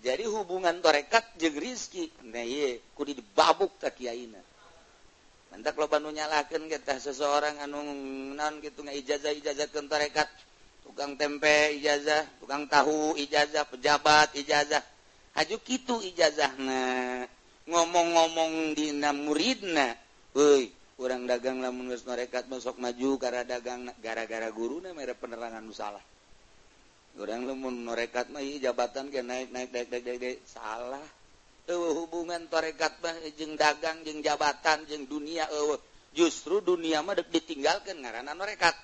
Jadi 0.00 0.24
hubungan 0.24 0.80
torekat 0.80 1.36
jeung 1.36 1.60
rizki. 1.60 2.08
Nah 2.26 2.42
ieu 2.42 2.80
kudu 2.96 3.20
dibabuk 3.20 3.76
tak 3.76 4.00
kiaina 4.00 4.40
mantap 5.50 5.74
lo 5.82 5.90
banu 5.90 6.14
nyalakeun 6.14 6.70
kita 6.70 7.02
seseorang 7.02 7.58
anu 7.58 7.82
naon 8.38 8.62
kitu 8.62 8.86
ngaijazah 8.86 9.34
ijazahkeun 9.34 9.90
torekat. 9.90 10.30
tukang 10.84 11.16
tempe 11.16 11.76
ijazah 11.80 12.26
tukang 12.40 12.66
tahu 12.66 13.16
ijazah 13.16 13.64
pejabat 13.68 14.34
ijazah. 14.36 14.82
Haju 15.36 15.56
gitu 15.62 16.02
ijazah 16.02 16.52
nah 16.58 17.24
ngomong-ngomong 17.70 18.74
dina 18.74 19.14
muridna 19.14 19.94
woi 20.34 20.74
kurang 21.00 21.24
dagang 21.24 21.64
lamun 21.64 21.88
geus 21.88 22.04
norekat 22.04 22.44
masuk 22.50 22.76
maju 22.76 23.16
gara 23.16 23.40
dagang 23.40 23.88
gara-gara 24.04 24.52
guru 24.52 24.84
na 24.84 24.92
mere 24.92 25.16
penerangan 25.16 25.64
nu 25.64 25.72
salah. 25.72 26.02
Kurang 27.16 27.48
lamun 27.48 27.88
norekat 27.88 28.28
mah 28.28 28.44
jabatan 28.44 29.08
ke 29.08 29.24
naik 29.24 29.48
naik 29.48 29.72
naik 29.72 29.88
naik 29.88 30.04
naik, 30.04 30.20
naik. 30.20 30.38
salah. 30.44 31.02
Eueuh 31.70 31.94
hubungan 32.04 32.50
torekat 32.50 32.98
mah 32.98 33.14
jeung 33.38 33.54
dagang 33.54 34.02
jeung 34.02 34.20
jabatan 34.20 34.84
jeung 34.90 35.06
dunia 35.06 35.46
eueuh. 35.54 35.78
Justru 36.10 36.58
dunia 36.58 37.06
mah 37.06 37.14
dek 37.14 37.30
ditinggalkeun 37.30 38.02
ngaranna 38.02 38.34
norekat. 38.34 38.74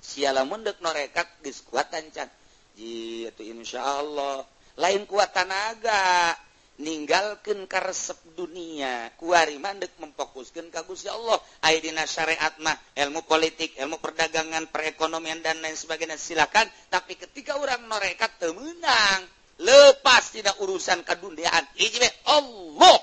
siala 0.00 0.46
mundek 0.46 0.78
norekat 0.80 1.28
diskuatan 1.42 2.08
can 2.12 2.28
itu 2.76 3.42
insya 3.42 3.80
Allah 3.80 4.44
lain 4.76 5.08
kuat 5.08 5.32
tanaga 5.32 6.36
ninggalkan 6.76 7.64
karesep 7.64 8.20
dunia. 8.36 9.08
Kuari 9.16 9.56
mandek 9.56 9.96
memfokuskan 9.96 10.68
kagus 10.68 11.08
ya 11.08 11.16
Allah. 11.16 11.40
Aidina 11.64 12.04
syariat 12.04 12.52
mah 12.60 12.76
ilmu 12.92 13.24
politik 13.24 13.76
ilmu 13.80 13.96
perdagangan 14.00 14.68
perekonomian 14.68 15.40
dan 15.40 15.60
lain 15.64 15.76
sebagainya. 15.76 16.20
Silakan 16.20 16.68
tapi 16.92 17.16
ketika 17.16 17.56
orang 17.56 17.88
norekat 17.88 18.36
temenang 18.36 19.24
lepas 19.56 20.36
tidak 20.36 20.60
urusan 20.60 21.00
keduniaan 21.00 21.64
ijme 21.80 22.08
Allah! 22.28 23.00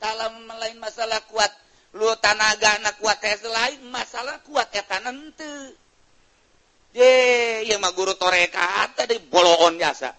Dalam 0.00 0.48
lain 0.48 0.78
masalah 0.80 1.20
kuat 1.28 1.50
lu 1.98 2.06
tanaga 2.22 2.78
anak 2.78 3.02
kuat 3.02 3.18
eh, 3.26 3.34
lain 3.42 3.90
masalah 3.90 4.38
kuat 4.46 4.70
eh, 4.72 4.80
eta 4.80 5.02
nente 5.02 5.74
Eh, 6.90 7.70
ye 7.70 7.78
mah 7.78 7.94
guru 7.94 8.18
torekat 8.18 8.98
tadi 8.98 9.22
boloon 9.22 9.78
biasa. 9.78 10.10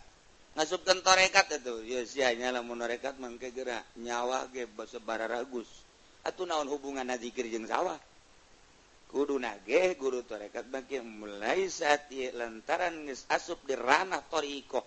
Ngasubkan 0.55 1.03
torekat 1.03 1.51
itu. 1.60 1.84
Ya 1.84 2.01
sianya 2.07 2.55
lamun 2.55 2.79
mangke 3.19 3.51
gerak 3.51 3.84
nyawa 3.99 4.47
ge 4.55 4.71
sebara 4.88 5.27
ragus. 5.27 5.67
Atuh 6.23 6.47
naon 6.47 6.71
hubungan 6.71 7.12
zikir 7.19 7.43
jeung 7.51 7.67
sawah? 7.67 7.99
Kudu 9.12 9.36
nage 9.36 9.99
guru 9.99 10.23
torekat 10.23 10.71
bagi 10.71 11.03
mulai 11.03 11.67
saat 11.67 12.07
lantaran 12.12 13.03
geus 13.03 13.27
asup 13.27 13.60
di 13.67 13.75
ranah 13.75 14.23
thariqah 14.31 14.86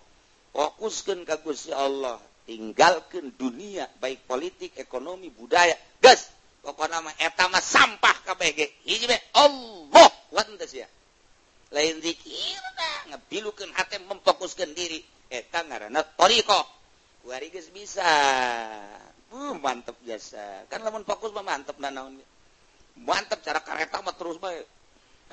fokuskeun 0.57 1.21
ka 1.21 1.37
Gusti 1.45 1.69
Allah. 1.69 2.17
Tinggalkan 2.49 3.37
dunia 3.37 3.85
baik 4.01 4.25
politik 4.25 4.73
ekonomi 4.81 5.29
budaya. 5.29 5.77
Gas 6.01 6.33
pokok 6.65 6.89
mah 6.89 7.13
eta 7.21 7.45
mah 7.45 7.61
sampah 7.61 8.25
kabeh 8.25 8.49
ge. 8.57 8.65
Hiji 8.89 9.05
Allah! 9.37 10.09
Wantes 10.33 10.73
ya 10.73 10.89
lain 11.75 11.99
dzikir 11.99 12.63
ngebilukeun 13.11 13.75
hate 13.75 13.99
memfokuskeun 14.07 14.71
diri. 14.71 15.03
Eta 15.27 15.67
ngaranna 15.67 16.01
thariqah 16.15 16.65
wari 17.27 17.51
geus 17.51 17.67
bisa. 17.75 18.07
Uh, 19.35 19.51
mantep 19.59 19.99
biasa. 19.99 20.71
Kan 20.71 20.79
lamun 20.87 21.03
fokus 21.03 21.35
mah 21.35 21.43
mantep 21.43 21.75
nanaon 21.75 22.15
mantep 23.03 23.43
cara 23.43 23.59
kareta 23.59 23.99
mah 23.99 24.15
terus 24.15 24.39
bae. 24.39 24.63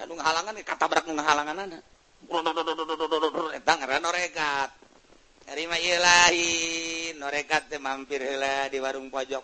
Anu 0.02 0.18
ngahalangan 0.18 0.58
kata 0.66 0.84
berak 0.90 1.06
nu 1.06 1.14
ngahalanganana. 1.14 1.78
Eta 3.54 3.72
ngaranna 3.78 4.10
rekat 4.10 4.70
Ari 5.50 5.66
mah 5.66 5.80
ieu 5.82 5.98
norekat 7.18 7.66
teh 7.66 7.82
mampir 7.82 8.22
heula 8.22 8.70
di 8.70 8.78
warung 8.78 9.10
pojok. 9.10 9.42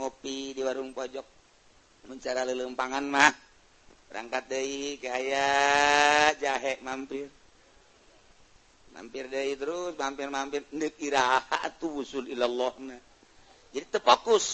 Ngopi 0.00 0.56
di 0.56 0.64
warung 0.64 0.96
pojok. 0.96 1.26
Mun 2.08 2.16
cara 2.16 2.48
lelempangan 2.48 3.04
mah. 3.04 3.51
berangkat 4.12 4.44
Dei 4.44 5.00
kayak 5.00 6.36
jahe 6.36 6.76
mampir. 6.84 7.32
Mampir 8.92 9.32
Dei 9.32 9.56
terus 9.56 9.96
mampir-mampir 9.96 10.68
Iusullah 10.68 12.52
jadi 13.72 13.88
terfokus 13.88 14.44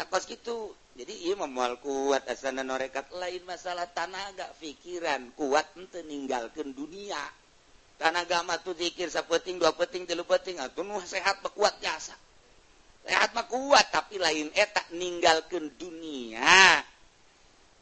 takos 0.00 0.24
gitu. 0.24 0.72
Jadi 0.96 1.28
ia 1.28 1.34
memual 1.36 1.76
kuat 1.82 2.24
asana 2.24 2.64
norekat. 2.64 3.12
Lain 3.12 3.44
masalah 3.44 3.84
tanaga 3.92 4.48
pikiran 4.56 5.28
kuat 5.36 5.68
meninggalkan 5.76 6.72
dunia. 6.72 7.20
Tanagama 8.00 8.56
tuh 8.64 8.72
zikir 8.72 9.12
sapeting 9.12 9.60
dua 9.60 9.76
peting 9.76 10.08
tilu 10.08 10.24
peting. 10.24 10.56
Atuh 10.56 10.86
nu 10.86 11.04
sehat 11.04 11.44
kuat 11.52 11.76
jasa 11.84 12.16
sehat 13.04 13.36
mah 13.36 13.44
kuat 13.44 13.92
tapi 13.92 14.16
lain 14.16 14.48
etak 14.56 14.88
ninggalkan 14.96 15.68
dunia. 15.76 16.80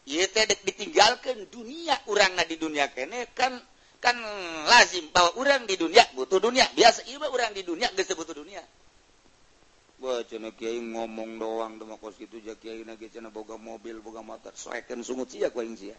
dek 0.07 0.61
ditinggalkan 0.67 1.47
dunia 1.47 1.95
orangnya 2.11 2.43
di 2.43 2.59
dunia 2.59 2.91
kene 2.91 3.31
kan 3.33 3.55
kan 4.03 4.19
lazim 4.67 5.07
bahwa 5.15 5.39
orang 5.39 5.63
di 5.63 5.79
dunia 5.79 6.03
butuh 6.19 6.43
dunia 6.43 6.67
biasa 6.75 7.07
iba 7.07 7.31
orang 7.31 7.55
di 7.55 7.63
dunia 7.63 7.87
gak 7.95 8.19
butuh 8.19 8.35
dunia 8.35 8.63
Wah, 10.03 10.19
cina 10.27 10.51
kiai 10.51 10.83
ngomong 10.83 11.39
doang 11.39 11.79
tuh 11.79 11.87
kos 11.95 12.19
gitu 12.19 12.43
ja 12.43 12.59
kiai 12.59 12.83
nage 12.83 13.07
cina 13.07 13.31
boga 13.31 13.55
mobil 13.55 14.03
boga 14.03 14.19
motor 14.19 14.51
soekan 14.51 14.99
sungut 15.07 15.31
sia 15.31 15.55
kau 15.55 15.63
yang 15.63 15.79
sia. 15.79 15.95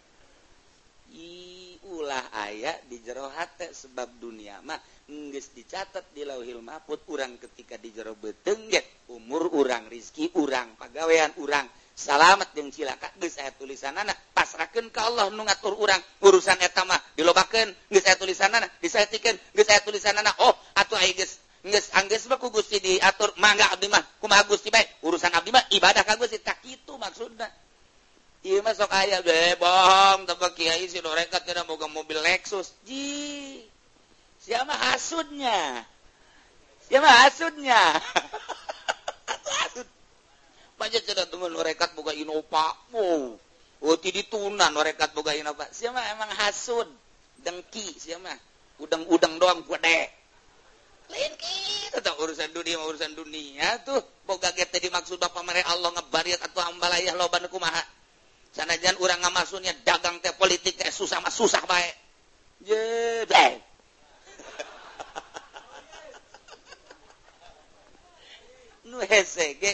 I 1.16 1.80
ulah 1.88 2.28
ayah 2.44 2.76
di 2.84 3.00
jero 3.00 3.32
hate 3.32 3.72
sebab 3.72 4.20
dunia 4.20 4.60
mah 4.60 4.76
nggis 5.08 5.56
dicatat 5.56 6.12
di 6.12 6.28
lauhil 6.28 6.60
mahfud 6.60 7.00
urang 7.08 7.40
ketika 7.40 7.80
di 7.80 7.96
jero 7.96 8.12
beteng 8.20 8.68
umur 9.08 9.48
urang 9.56 9.88
rizki 9.88 10.28
urang 10.36 10.76
pagawean 10.76 11.32
urang 11.40 11.64
salamet 11.94 12.50
jeung 12.58 12.74
cilaka 12.74 13.10
geus 13.22 13.38
aya 13.38 13.54
tulisanna 13.54 14.14
pasrahkeun 14.34 14.90
ka 14.90 15.06
Allah 15.06 15.30
nu 15.30 15.46
ngatur 15.46 15.78
urang 15.78 16.02
urusan 16.26 16.58
eta 16.58 16.84
mah 16.90 16.98
dilobakeun 17.14 17.70
geus 17.94 18.06
aya 18.10 18.18
tulisanna 18.18 18.66
disaetikeun 18.82 19.38
geus 19.54 19.70
aya 19.70 19.82
tulisanna 19.86 20.26
oh 20.42 20.58
atuh 20.74 20.98
aya 20.98 21.14
geus 21.14 21.38
geus 21.62 21.94
anggeus 21.94 22.26
mah 22.28 22.42
ku 22.42 22.50
Gusti 22.50 22.82
diatur 22.82 23.30
mangga 23.38 23.70
abdi 23.70 23.88
mah 23.88 24.02
kumaha 24.18 24.44
Gusti 24.50 24.74
bae 24.74 24.84
urusan 25.06 25.32
abdi 25.38 25.54
mah 25.54 25.64
ibadah 25.70 26.02
ka 26.02 26.18
Gusti 26.18 26.42
tak 26.42 26.66
kitu 26.66 26.98
maksudna 26.98 27.46
ieu 28.44 28.60
mah 28.60 28.76
sok 28.76 28.92
aya 28.92 29.24
bae 29.24 29.56
bohong 29.56 30.28
teu 30.28 30.50
kiai 30.58 30.90
si 30.92 31.00
dorekat 31.00 31.48
teh 31.48 31.56
boga 31.64 31.88
mobil 31.88 32.20
Lexus. 32.20 32.76
Ji. 32.84 33.64
Siapa 34.44 34.76
hasudnya? 34.76 35.88
Siapa 36.92 37.08
hasudnya? 37.08 37.80
rekat 41.64 41.96
buka 41.96 42.12
Innova 42.16 42.76
ditunan 44.04 44.72
rekat 44.74 45.12
buka 45.16 45.36
Innova 45.36 45.68
siapa 45.70 46.00
emang 46.16 46.32
hasud 46.44 46.88
dengki 47.44 48.00
siapa 48.00 48.36
udang-udang 48.82 49.38
doang 49.38 49.62
dek. 49.64 50.08
Lain 51.12 51.34
kita 51.38 52.16
urusan 52.16 52.56
dunia 52.56 52.80
urusan 52.80 53.14
dunia 53.14 53.84
tuh. 53.84 54.02
Boga 54.24 54.56
kita 54.56 54.80
dimaksud 54.80 55.20
bapak 55.20 55.44
mereka 55.44 55.76
Allah 55.76 55.92
ngebariat 56.00 56.40
atau 56.40 56.64
ambalayah 56.64 57.12
loban 57.20 57.44
kumaha 57.52 57.84
sanajan 58.54 58.96
orang 59.02 59.18
ngamasunya 59.26 59.74
dagang 59.82 60.22
teh 60.22 60.30
politik 60.38 60.78
teh 60.78 60.94
susah 60.94 61.18
mah 61.26 61.34
susah 61.34 61.66
baik 61.66 61.98
je 62.62 62.78
nu 68.94 69.02
hesege 69.02 69.74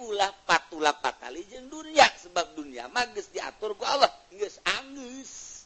ulah 0.00 0.32
patula 0.48 0.96
patali 0.96 1.44
jeung 1.46 1.68
dunia 1.68 2.08
sebab 2.18 2.56
dunia 2.56 2.88
magis 2.90 3.28
diatur 3.30 3.76
ku 3.76 3.84
Allah. 3.84 4.10
Geus 4.34 4.58
anggus 4.64 5.64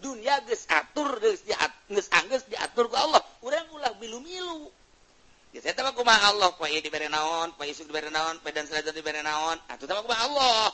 dunia 0.00 0.40
geus 0.44 0.64
atur 0.70 1.18
geus 1.20 1.42
diatur 1.42 2.04
anggus 2.14 2.44
diatur 2.46 2.86
ku 2.92 2.96
Allah. 2.96 3.18
Urang 3.42 3.66
ulah 3.74 3.92
milu 3.98 4.20
milu 4.20 4.70
geus 5.50 5.66
eta 5.66 5.82
mah 5.82 5.96
kumaha 5.96 6.30
Allah? 6.30 6.54
Poe 6.54 6.78
dibere 6.78 7.10
naon 7.10 7.56
poe 7.58 7.66
isuk 7.66 7.90
dibere 7.90 8.12
naon 8.14 8.38
poe 8.38 8.54
dan 8.54 8.68
selatan 8.68 8.94
dibere 8.94 9.24
naon. 9.24 9.58
Atuh 9.66 9.84
teh 9.88 9.94
mah 9.96 10.04
kumaha 10.06 10.22
Allah? 10.28 10.70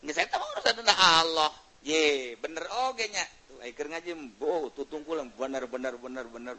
Geus 0.00 0.18
eta 0.18 0.40
mah 0.40 0.48
urusanna 0.56 0.94
Allah. 1.20 1.52
Ye 1.84 2.34
bener 2.40 2.64
oge 2.88 3.06
nya. 3.12 3.24
Tuh 3.50 3.60
ai 3.60 3.76
keur 3.76 3.92
ngaji 3.92 4.14
boh 4.40 4.70
tutung 4.72 5.04
bener 5.04 5.68
bener 5.68 5.94
bener 6.00 6.26
bener 6.26 6.56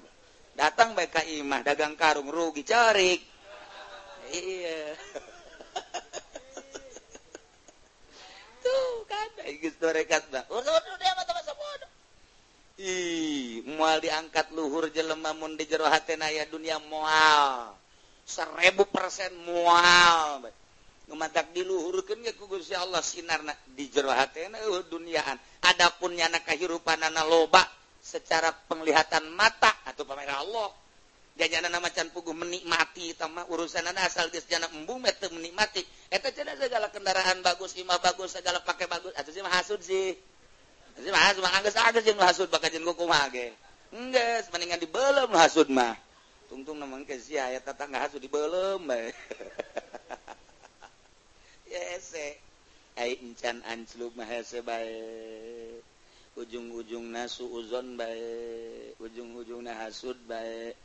datang 0.59 0.91
baik 0.91 1.15
ka 1.15 1.23
imah 1.23 1.63
dagang 1.63 1.95
karung 1.95 2.27
rugi 2.27 2.67
carik. 2.67 3.38
iya 4.33 4.81
tuh 8.63 8.89
kan 9.09 9.29
geus 9.59 9.75
dorekat 9.81 10.23
mah 10.31 10.45
Ih, 12.79 13.59
mual 13.75 13.99
diangkat 13.99 14.55
luhur 14.55 14.87
jelema 14.87 15.35
mun 15.35 15.59
di 15.59 15.67
jero 15.67 15.83
hateuna 15.83 16.31
aya 16.31 16.47
dunia 16.47 16.79
moal. 16.87 17.75
1000% 18.23 19.35
moal. 19.43 20.47
Ngemadak 21.11 21.51
diluhurkeun 21.51 22.23
ge 22.23 22.37
ku 22.37 22.45
Gusti 22.45 22.77
Allah 22.77 23.01
sinarna 23.03 23.51
di 23.73 23.89
jero 23.91 24.13
hatena 24.13 24.61
uh, 24.63 24.85
duniaan. 24.87 25.35
Adapun 25.65 26.15
nyana 26.15 26.39
kahirupanana 26.39 27.25
loba 27.27 27.65
secara 27.99 28.53
penglihatan 28.53 29.27
mata 29.33 29.75
atau 29.83 30.07
pamer 30.07 30.31
Allah. 30.31 30.71
jajanan 31.39 31.71
nama 31.71 31.87
can 31.95 32.11
pugu 32.11 32.35
menikmati 32.35 33.15
sama 33.15 33.47
urusan 33.47 33.87
anda 33.87 34.03
asal 34.03 34.27
di 34.27 34.43
jana 34.43 34.67
embung 34.75 34.99
itu 35.07 35.31
menikmati. 35.31 35.79
Itu 36.11 36.27
cina 36.35 36.59
segala 36.59 36.91
kendaraan 36.91 37.39
bagus 37.39 37.79
imah 37.79 38.03
bagus 38.03 38.35
segala 38.35 38.59
pakai 38.59 38.91
bagus 38.91 39.15
atau 39.15 39.31
sih 39.31 39.39
mahasud 39.39 39.79
sih. 39.79 40.19
Sih 40.99 41.11
mahasud 41.15 41.39
mah 41.39 41.55
angges 41.55 41.79
angges 41.79 42.03
yang 42.03 42.19
mahasud 42.19 42.51
bakal 42.51 42.67
jenggo 42.67 42.91
kumah 42.91 43.31
ge 43.31 43.55
enggak 43.95 44.51
mendingan 44.51 44.83
dibelum 44.83 45.31
mahasud 45.31 45.71
mah. 45.71 45.95
Tungtung 46.51 46.75
namang 46.75 47.07
ke 47.07 47.15
sih 47.15 47.39
ayat 47.39 47.63
tata 47.63 47.87
nggak 47.87 48.11
hasud 48.11 48.19
dibelum 48.19 48.83
yes 51.71 52.11
ay 52.99 53.15
encan 53.23 53.63
anslub 53.63 54.11
mahese 54.19 54.59
baik 54.59 55.79
ujung-ujung 56.35 57.07
nasu 57.15 57.47
uzon 57.47 57.95
baik 57.95 58.99
ujung-ujung 58.99 59.63
hasud 59.71 60.19
baik 60.27 60.75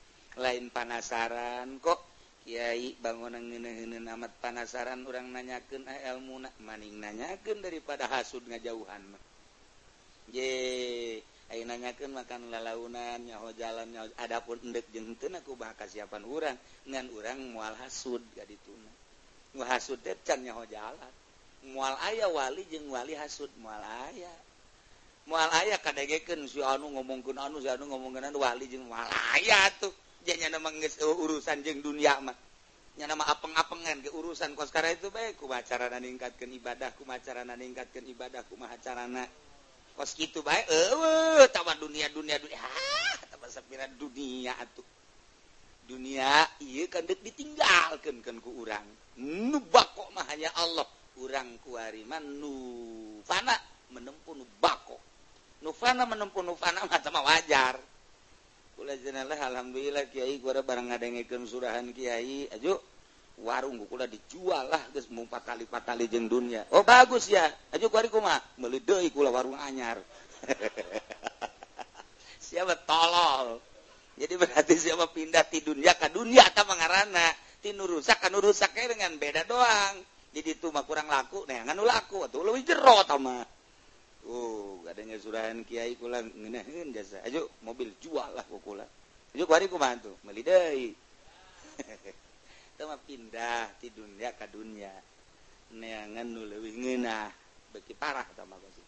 lain 0.40 0.70
panasaran 0.70 1.78
kok. 1.78 2.14
Kyai 2.44 2.92
bangunan 3.00 3.40
amat 3.40 4.32
panasaran 4.44 5.00
orang 5.08 5.32
nanyaken 5.32 5.88
ah, 5.88 6.12
ilmu 6.12 6.44
maning 6.60 7.00
nanyaken 7.00 7.64
daripada 7.64 8.04
hasud 8.04 8.44
ngajauhan 8.44 9.00
ye 10.28 11.24
nanyakan 11.64 12.12
makan 12.12 12.52
lalaunan 12.52 13.24
nyaho 13.24 13.48
jalannya 13.56 14.12
Adapun 14.20 14.60
endek 14.60 14.84
jenten 14.92 15.40
aku 15.40 15.56
bakal 15.56 15.88
siapan 15.88 16.20
orang 16.28 16.56
ngan 16.84 17.08
orang 17.16 17.38
mual 17.48 17.72
hasud 17.80 18.20
gak 18.36 18.44
dituna 18.44 18.92
hasud 19.64 20.04
nyaho 20.04 20.68
jalan. 20.68 21.12
Mual 21.64 21.96
ayah 22.12 22.28
wali 22.28 22.68
jeng 22.68 22.92
wali 22.92 23.16
hasud 23.16 23.48
mual 23.56 23.80
ayah 23.80 24.36
mual 25.24 25.48
ayah 25.64 25.80
kadegeken 25.80 26.44
si 26.44 26.60
anu 26.60 26.92
ngomongkeun 26.92 27.40
anu 27.40 27.56
si 27.64 27.72
anu 27.72 27.88
ngomongkeun 27.88 28.28
anu 28.28 28.44
wali 28.44 28.68
jeung 28.68 28.84
mual 28.84 29.08
ayah 29.32 29.72
tuh. 29.80 29.94
jadinya 30.24 30.56
oh, 31.04 31.16
urusan 31.28 31.60
jeng 31.60 31.84
dunia 31.84 32.16
mahnya 32.24 33.04
nama 33.04 33.28
apeng-apengan 33.28 34.00
ke 34.00 34.10
urusan. 34.10 34.56
Koskara 34.56 34.90
itu 34.96 35.12
baik 35.12 35.36
kumacarana 35.36 36.00
ningkatkan 36.00 36.48
ibadahku 36.48 37.04
macara 37.04 37.44
ningkatkan 37.44 38.02
ibadahku 38.08 38.56
macarana 38.56 39.28
kos 39.94 40.18
gitu 40.18 40.42
baik 40.42 40.66
eh 40.66 41.46
tawa 41.54 41.78
dunia 41.78 42.10
dunia 42.10 42.40
dunia. 42.40 42.58
Ah, 42.58 43.14
tawa 43.30 43.46
sapira 43.46 43.86
dunia 43.86 44.56
atuh. 44.58 44.82
Dunia 45.84 46.48
iya 46.64 46.88
kendek 46.88 47.20
ditinggalkan 47.20 48.24
kan 48.24 48.40
ku 48.40 48.64
urang. 48.64 48.88
Nu 49.20 49.60
bako 49.60 50.10
mah 50.16 50.24
hanya 50.32 50.50
Allah. 50.56 50.88
Urang 51.14 51.62
kuariman 51.62 52.26
nu 52.42 52.54
fana 53.22 53.54
menempuh 53.94 54.34
nu 54.34 54.42
bako. 54.58 54.98
Nu 55.62 55.70
fana 55.70 56.02
menempuh 56.08 56.42
nu 56.42 56.58
fana 56.58 56.82
mah 56.82 56.98
sama 57.04 57.22
wajar. 57.22 57.78
lah 59.24 59.40
Alhamdulillah 59.50 60.10
Kyai 60.10 60.42
gua 60.42 60.60
barang 60.60 60.90
ngadengeken 60.90 61.46
surahan 61.46 61.86
Kyai 61.94 62.50
Aju 62.52 62.74
warung 63.40 63.82
gukula 63.82 64.06
dijual 64.06 64.70
lah 64.70 64.78
guys 64.94 65.10
mau 65.10 65.26
empat 65.26 65.42
kali 65.42 65.66
empat 65.66 65.82
kali 65.90 66.06
jeng 66.06 66.30
dunia. 66.30 66.62
Oh 66.70 66.86
bagus 66.86 67.26
ya. 67.26 67.42
Aju 67.74 67.86
kuari 67.90 68.06
kuma 68.06 68.38
meledoi 68.58 69.10
kula 69.10 69.34
warung 69.34 69.58
anyar. 69.58 69.98
Siapa 72.46 72.78
tolol? 72.86 73.58
Jadi 74.14 74.34
berarti 74.38 74.78
siapa 74.78 75.10
pindah 75.10 75.42
di 75.50 75.58
dunia 75.58 75.98
ke 75.98 76.06
dunia 76.14 76.46
atau 76.46 76.62
mengarana 76.70 77.34
tinu 77.58 77.82
rusak 77.82 78.22
kan 78.22 78.30
rusak 78.30 78.70
dengan 78.70 79.10
beda 79.18 79.42
doang. 79.42 79.98
Jadi 80.30 80.54
itu 80.54 80.70
mah 80.70 80.86
kurang 80.86 81.10
laku. 81.10 81.42
Nah 81.50 81.66
nganu 81.66 81.82
laku? 81.82 82.22
Atau 82.22 82.46
lebih 82.46 82.62
jerot 82.62 83.10
mah. 83.18 83.42
Oh, 84.24 84.80
adanya 84.88 85.20
surahan 85.20 85.60
Kiai 85.68 86.00
kula 86.00 86.24
ngenahin 86.24 86.96
jasa. 86.96 87.20
Ayo 87.28 87.52
mobil 87.60 87.92
jual 88.00 88.32
lah 88.32 88.44
kukula. 88.48 88.88
Ayo 89.36 89.44
kuari 89.44 89.68
kumantu, 89.68 90.16
meli 90.24 90.40
deui. 90.40 90.96
Tama 92.78 92.96
pindah 93.04 93.68
di 93.78 93.92
dunia 93.92 94.32
ke 94.32 94.48
dunia. 94.48 94.90
Neangan 95.74 96.26
nu 96.26 96.46
leuwih 96.48 96.74
ngeunah 96.74 97.30
beki 97.74 97.98
parah 97.98 98.22
tama 98.38 98.54
basi. 98.54 98.82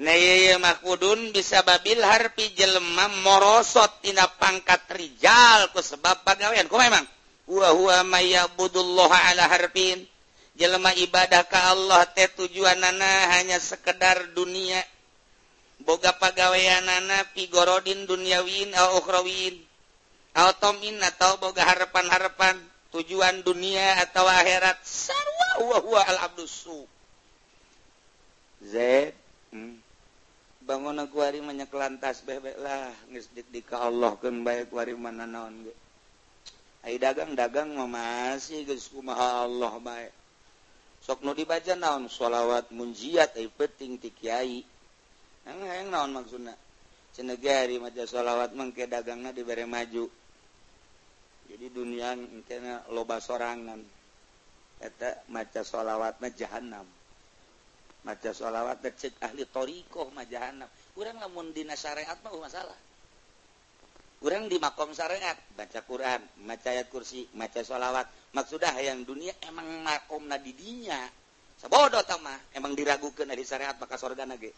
Naya 0.00 0.56
makudun 0.60 1.32
bisa 1.32 1.60
babil 1.60 2.00
harpi 2.00 2.52
jelema 2.56 3.08
morosot 3.20 4.00
tina 4.00 4.24
pangkat 4.28 4.84
rijal 4.92 5.72
ku 5.72 5.80
sebab 5.80 6.24
pagawean. 6.24 6.68
Ku 6.68 6.76
memang. 6.76 7.04
Wa 7.46 7.72
huwa 7.72 8.04
mayabudullaha 8.04 9.32
ala 9.32 9.44
harpin 9.48 10.04
jelemah 10.56 10.96
ibadahkah 10.96 11.76
Allah 11.76 12.08
teh 12.16 12.26
tujuan 12.32 12.80
Nana 12.80 13.36
hanya 13.36 13.60
sekedar 13.60 14.32
dunia. 14.32 14.80
Boga 15.84 16.16
pegawaian 16.16 16.80
Nana 16.88 17.28
pigorodin 17.36 18.08
duniawinrowin 18.08 19.60
automin 20.36 20.96
atau 21.04 21.36
boga 21.36 21.64
harapan-harapan 21.64 22.56
tujuan 22.96 23.44
dunia 23.44 24.00
atau 24.00 24.24
akhirat. 24.24 24.80
Sarwa 24.82 25.84
wa 25.84 26.00
al 26.00 26.18
abdusu 26.32 26.88
Z 28.64 28.74
hmm. 29.52 29.76
bangun 30.64 30.96
aku 31.04 31.20
hari 31.20 31.44
menyekelantas 31.44 32.24
bebek 32.24 32.56
lah. 32.56 32.88
Ngisdik 33.12 33.44
di 33.52 33.60
ka 33.60 33.84
Allah 33.84 34.16
kan 34.16 34.40
baik 34.40 34.72
wari 34.72 34.96
mana 34.96 35.28
naon 35.28 35.68
ge. 35.68 35.74
Ai 36.80 36.96
dagang 36.96 37.36
dagang 37.36 37.76
mah 37.76 37.84
masih 37.84 38.64
geus 38.64 38.88
kumaha 38.88 39.44
Allah 39.44 39.76
baik 39.76 40.25
sokno 41.06 41.30
dibaca 41.38 41.78
naon 41.78 42.10
sholawat 42.10 42.74
munjiat 42.74 43.38
ai 43.38 43.46
penting 43.46 44.02
ti 44.02 44.10
Kyai 44.10 44.58
hayang 45.46 45.94
naon 45.94 46.10
maksudna? 46.10 46.50
Cenegari 47.14 47.78
maca 47.78 48.02
sholawat 48.02 48.50
mangke 48.58 48.90
dagangna 48.90 49.30
dibere 49.30 49.62
maju. 49.62 50.10
Jadi 51.46 51.66
dunia 51.70 52.18
mungkin 52.18 52.90
loba 52.90 53.22
sorangan. 53.22 53.78
Eta 54.82 55.22
maca 55.30 55.62
sholawatna 55.62 56.28
jahanam 56.34 56.84
maca 58.06 58.30
sholawat 58.30 58.86
cek 58.86 59.18
ahli 59.18 59.42
torikoh 59.50 60.14
mah 60.14 60.22
jahanam 60.30 60.70
kurang 60.94 61.18
lamun 61.18 61.50
dina 61.50 61.74
syariat 61.74 62.14
mah 62.22 62.30
masalah. 62.38 62.78
Kurang 64.22 64.46
di 64.46 64.56
makom 64.62 64.94
syariat 64.94 65.34
baca 65.58 65.80
Quran 65.82 66.22
maca 66.46 66.68
ayat 66.70 66.86
kursi 66.86 67.26
maca 67.34 67.66
sholawat. 67.66 68.06
maksudah 68.36 68.76
yang 68.84 69.00
dunia 69.08 69.32
emang 69.48 69.64
makom 69.80 70.28
na 70.28 70.36
didinya. 70.36 71.00
Sebodoh 71.56 72.04
tamah 72.04 72.36
emang 72.52 72.76
diragukan 72.76 73.24
dari 73.24 73.40
syariat 73.40 73.72
maka 73.80 73.96
surga 73.96 74.28
nage. 74.28 74.52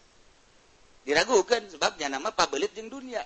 Diragukan 1.07 1.63
sebabnya 1.71 2.11
nama 2.11 2.35
pabelit 2.35 2.75
jeung 2.75 2.91
dunia. 2.91 3.23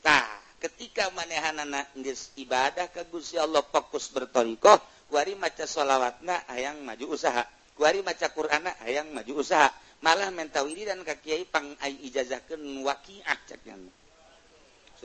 Tah 0.00 0.40
ketika 0.56 1.12
manehanana 1.12 1.84
geus 2.00 2.32
ibadah 2.40 2.88
ka 2.88 3.04
Gusti 3.12 3.36
Allah 3.36 3.60
fokus 3.60 4.08
bertorikoh 4.08 4.80
kuari 5.12 5.36
maca 5.36 5.68
sholawatna 5.68 6.48
hayang 6.48 6.80
maju 6.80 7.12
usaha. 7.12 7.44
Kuari 7.76 8.00
maca 8.00 8.32
Qur'ana 8.32 8.72
hayang 8.88 9.12
maju 9.12 9.44
usaha. 9.44 9.68
Malah 10.00 10.32
mentawiri 10.32 10.88
dan 10.88 11.04
ka 11.04 11.20
kiai 11.20 11.44
pang 11.44 11.76
ai 11.84 12.08
ijazahkeun 12.08 12.80
waki'ah 12.88 13.36
cek 13.44 13.68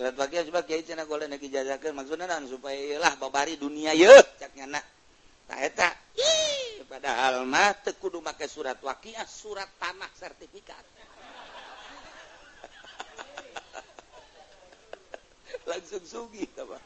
surat 0.01 0.17
pagi 0.17 0.41
coba 0.49 0.65
kiai 0.65 0.81
cina 0.81 1.05
golek 1.05 1.29
nek 1.29 1.45
ijazakeun 1.45 1.93
maksudnya 1.93 2.25
nang 2.25 2.49
supaya 2.49 2.97
lah 2.97 3.13
babari 3.21 3.53
dunia 3.53 3.93
yuk 3.93 4.25
caknya 4.41 4.65
nak 4.65 4.81
tak 5.45 5.61
eta. 5.61 5.93
Pada 6.89 7.13
padahal 7.13 7.45
mah 7.45 7.77
teu 7.85 7.93
kudu 8.01 8.17
make 8.17 8.49
surat 8.49 8.81
waqiah 8.81 9.29
surat 9.29 9.69
tanah 9.77 10.09
sertifikat. 10.17 10.81
Langsung 15.69 16.01
sugi 16.01 16.49
apa 16.57 16.81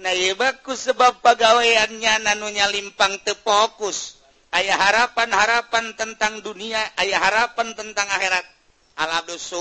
Nah, 0.00 0.16
iya 0.16 0.32
bagus 0.32 0.88
sebab 0.88 1.20
pegawaiannya 1.20 2.24
nanunya 2.26 2.66
limpang 2.72 3.20
tepokus. 3.22 4.18
Ayah 4.50 4.74
harapan-harapan 4.80 5.94
tentang 5.94 6.40
dunia, 6.40 6.80
ayah 6.98 7.20
harapan 7.20 7.76
tentang 7.76 8.08
akhirat. 8.08 8.48
Alabdosu 8.96 9.60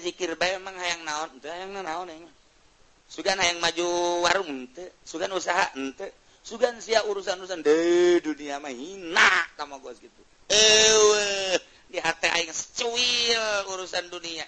dzikir 0.00 0.34
bayang 0.36 0.66
hayang 0.66 1.02
naon 1.06 1.30
hayang 1.42 1.72
naon 1.78 2.08
sugan 3.10 3.42
hayang 3.42 3.58
maju 3.58 3.88
warung 4.22 4.48
ente. 4.48 4.94
Sugan 5.02 5.34
usaha 5.34 5.74
ente. 5.74 6.14
Sugan 6.46 6.78
sia 6.78 7.02
urusan-urusan. 7.04 7.60
De 7.60 8.22
dunia 8.22 8.62
mah 8.62 8.70
hina 8.70 9.30
kamu 9.58 9.82
gos 9.82 9.98
gitu 9.98 10.22
ewe 10.50 11.58
di 11.90 11.98
hati 12.02 12.26
aing 12.26 12.50
secuil 12.50 13.70
urusan 13.70 14.10
dunia. 14.10 14.46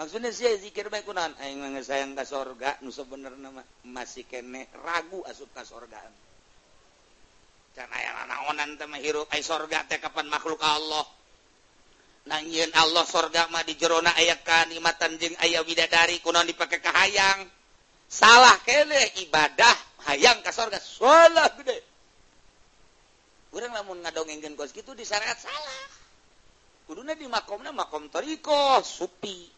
Maksudnya 0.00 0.32
sia 0.32 0.56
zikir 0.56 0.88
bae 0.88 1.04
kunaan 1.04 1.36
aing 1.44 1.76
sayang 1.84 2.16
ka 2.16 2.24
sorga 2.24 2.80
nu 2.80 2.88
bener 2.88 3.36
mah 3.36 3.64
masih 3.84 4.24
kene 4.24 4.68
ragu 4.80 5.20
asup 5.28 5.52
ka 5.52 5.60
sorgaan 5.60 6.12
can 7.76 7.86
aya 7.94 8.26
naonan 8.26 8.80
teh 8.80 8.88
mah 8.88 8.98
hirup 8.98 9.28
ai 9.30 9.44
sorga 9.44 9.84
teh 9.86 10.00
kapan 10.00 10.26
makhluk 10.26 10.58
Allah? 10.64 11.04
nangin 12.30 12.70
Allah 12.78 13.02
sorgama 13.02 13.66
di 13.66 13.74
Jerona 13.74 14.14
aya 14.14 14.38
kanimatan 14.38 15.18
jeung 15.18 15.34
ayah 15.42 15.66
widadari 15.66 16.22
kuno 16.22 16.38
dipakai 16.46 16.78
kahayang 16.78 17.50
salah 18.06 18.54
kele 18.62 19.18
ibadah 19.26 19.74
hayang 20.06 20.38
ke 20.46 20.54
sorga 20.54 20.78
salah 20.78 21.50
gede. 21.58 21.82
Kurang 23.50 23.74
lamun 23.74 23.98
ngadongengkeun 24.06 24.54
kos 24.54 24.70
gitu 24.70 24.94
di 24.94 25.02
syariat 25.02 25.34
salah. 25.34 25.86
Kuduna 26.86 27.18
di 27.18 27.26
makomna 27.26 27.74
makom 27.74 28.06
toriko 28.06 28.78
supi. 28.86 29.50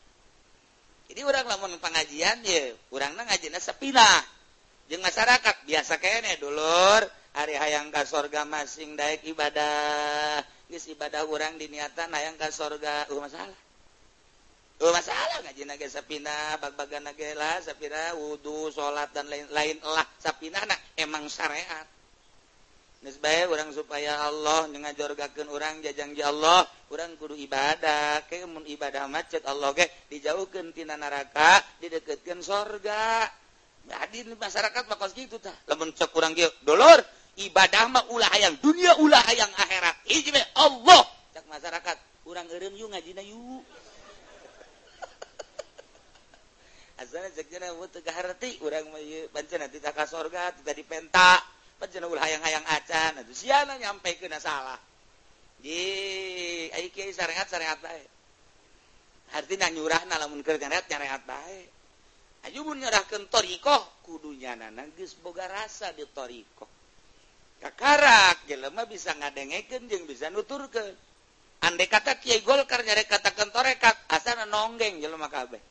Jadi 1.13 1.21
orang 1.29 1.45
lamun 1.45 1.77
pengajian 1.77 2.41
ya 2.41 2.73
kurang 2.89 3.21
ngajina 3.21 3.61
sepina. 3.61 4.09
Jeung 4.89 5.05
masyarakat 5.05 5.69
biasa 5.69 6.01
kene 6.01 6.41
dulur. 6.41 7.05
Hari 7.37 7.57
hayang 7.57 7.93
ka 7.93 8.05
sorga 8.09 8.49
masing 8.49 8.97
daek 8.97 9.25
ibadah. 9.29 10.41
geus 10.73 10.89
ibadah 10.89 11.29
urang 11.29 11.61
diniatan 11.61 12.09
hayang 12.09 12.41
ka 12.41 12.49
sorga. 12.49 13.05
Uh 13.13 13.21
masalah. 13.21 13.59
Uh 14.81 14.89
masalah. 14.89 15.45
Ngajina 15.45 15.77
ge 15.77 15.93
sapina 15.93 16.57
bag-bagana 16.57 17.13
ge 17.13 17.37
lah 17.37 17.61
sapira 17.61 18.17
wudu 18.17 18.73
salat 18.73 19.13
dan 19.13 19.29
lain-lain 19.29 19.77
lah. 19.85 20.09
Sapina 20.17 20.65
na 20.65 20.73
emang 20.97 21.29
syariat. 21.29 21.85
Geus 23.05 23.19
orang 23.21 23.51
urang 23.51 23.71
supaya 23.77 24.15
Allah 24.25 24.71
ngajorgakeun 24.73 25.51
urang 25.53 25.83
jajang 25.85 26.17
ja 26.17 26.33
Allah 26.33 26.65
urang 26.89 27.21
kudu 27.21 27.37
ibadah. 27.37 28.25
Ke 28.25 28.49
mun 28.49 28.65
ibadah 28.65 29.05
macet 29.13 29.45
Allah 29.45 29.77
ge 29.77 29.85
dijauhkeun 30.09 30.73
tina 30.73 30.97
neraka 30.97 31.61
dideketkeun 31.85 32.41
sorga. 32.41 33.29
Jadi 33.85 34.25
masyarakat 34.33 34.89
bakal 34.89 35.13
gitu 35.13 35.37
tah. 35.37 35.53
Lamun 35.69 35.93
cek 35.93 36.17
urang 36.17 36.33
ge 36.33 36.49
dolor 36.65 37.05
ibadah 37.41 37.89
mah 37.89 38.05
ulah 38.13 38.29
hayang 38.29 38.61
dunia 38.61 38.97
ulah 39.01 39.23
hayang 39.25 39.49
akhirat. 39.57 39.97
Ijme 40.13 40.41
Allah. 40.59 41.03
Cak 41.33 41.49
masyarakat 41.49 41.97
urang 42.29 42.47
eureum 42.53 42.75
yu 42.77 42.87
ngajina 42.93 43.23
yu 43.25 43.41
asalnya 47.03 47.35
cek 47.35 47.51
jana 47.51 47.75
butuh 47.75 47.99
kaharti 48.05 48.63
urang 48.63 48.87
mah 48.95 49.03
ieu 49.03 49.27
pancen 49.33 49.59
nanti 49.59 49.83
tak 49.83 49.99
sorga 50.07 50.55
tadi 50.63 50.87
penta 50.87 51.41
pancen 51.81 52.05
ulah 52.07 52.23
hayang-hayang 52.23 52.63
acan 52.63 53.25
atuh 53.25 53.35
siana 53.35 53.81
nyampekeun 53.81 54.37
salah. 54.39 54.79
Di 55.63 55.79
ai 56.75 56.91
kiai 56.91 57.15
sarehat 57.15 57.49
sarehat 57.49 57.79
bae. 57.81 58.05
Artinya 59.33 59.73
nyurahna 59.73 60.21
lamun 60.21 60.45
keur 60.45 60.61
nyarehat 60.61 60.91
nyarehat 60.91 61.23
bae. 61.25 61.61
Ajumun 62.51 62.83
nyurahkeun 62.83 63.31
tariqah 63.31 64.03
kudunya 64.03 64.59
nana 64.59 64.83
geus 64.99 65.15
boga 65.23 65.47
rasa 65.47 65.95
di 65.95 66.03
tariqah 66.03 66.72
kakarak 67.63 68.43
jelema 68.51 68.83
bisa 68.91 69.15
ngadengeken 69.15 69.87
jeung 69.87 70.05
bisa 70.11 70.27
nuturkeun. 70.35 70.99
Andai 71.63 71.87
kata 71.87 72.19
Kiai 72.19 72.43
Golkar 72.43 72.83
nyarek 72.83 73.07
katakan 73.07 73.55
torekat 73.55 73.95
asal 74.11 74.35
nonggeng 74.51 74.99
jelema 74.99 75.31
kabeh. 75.31 75.63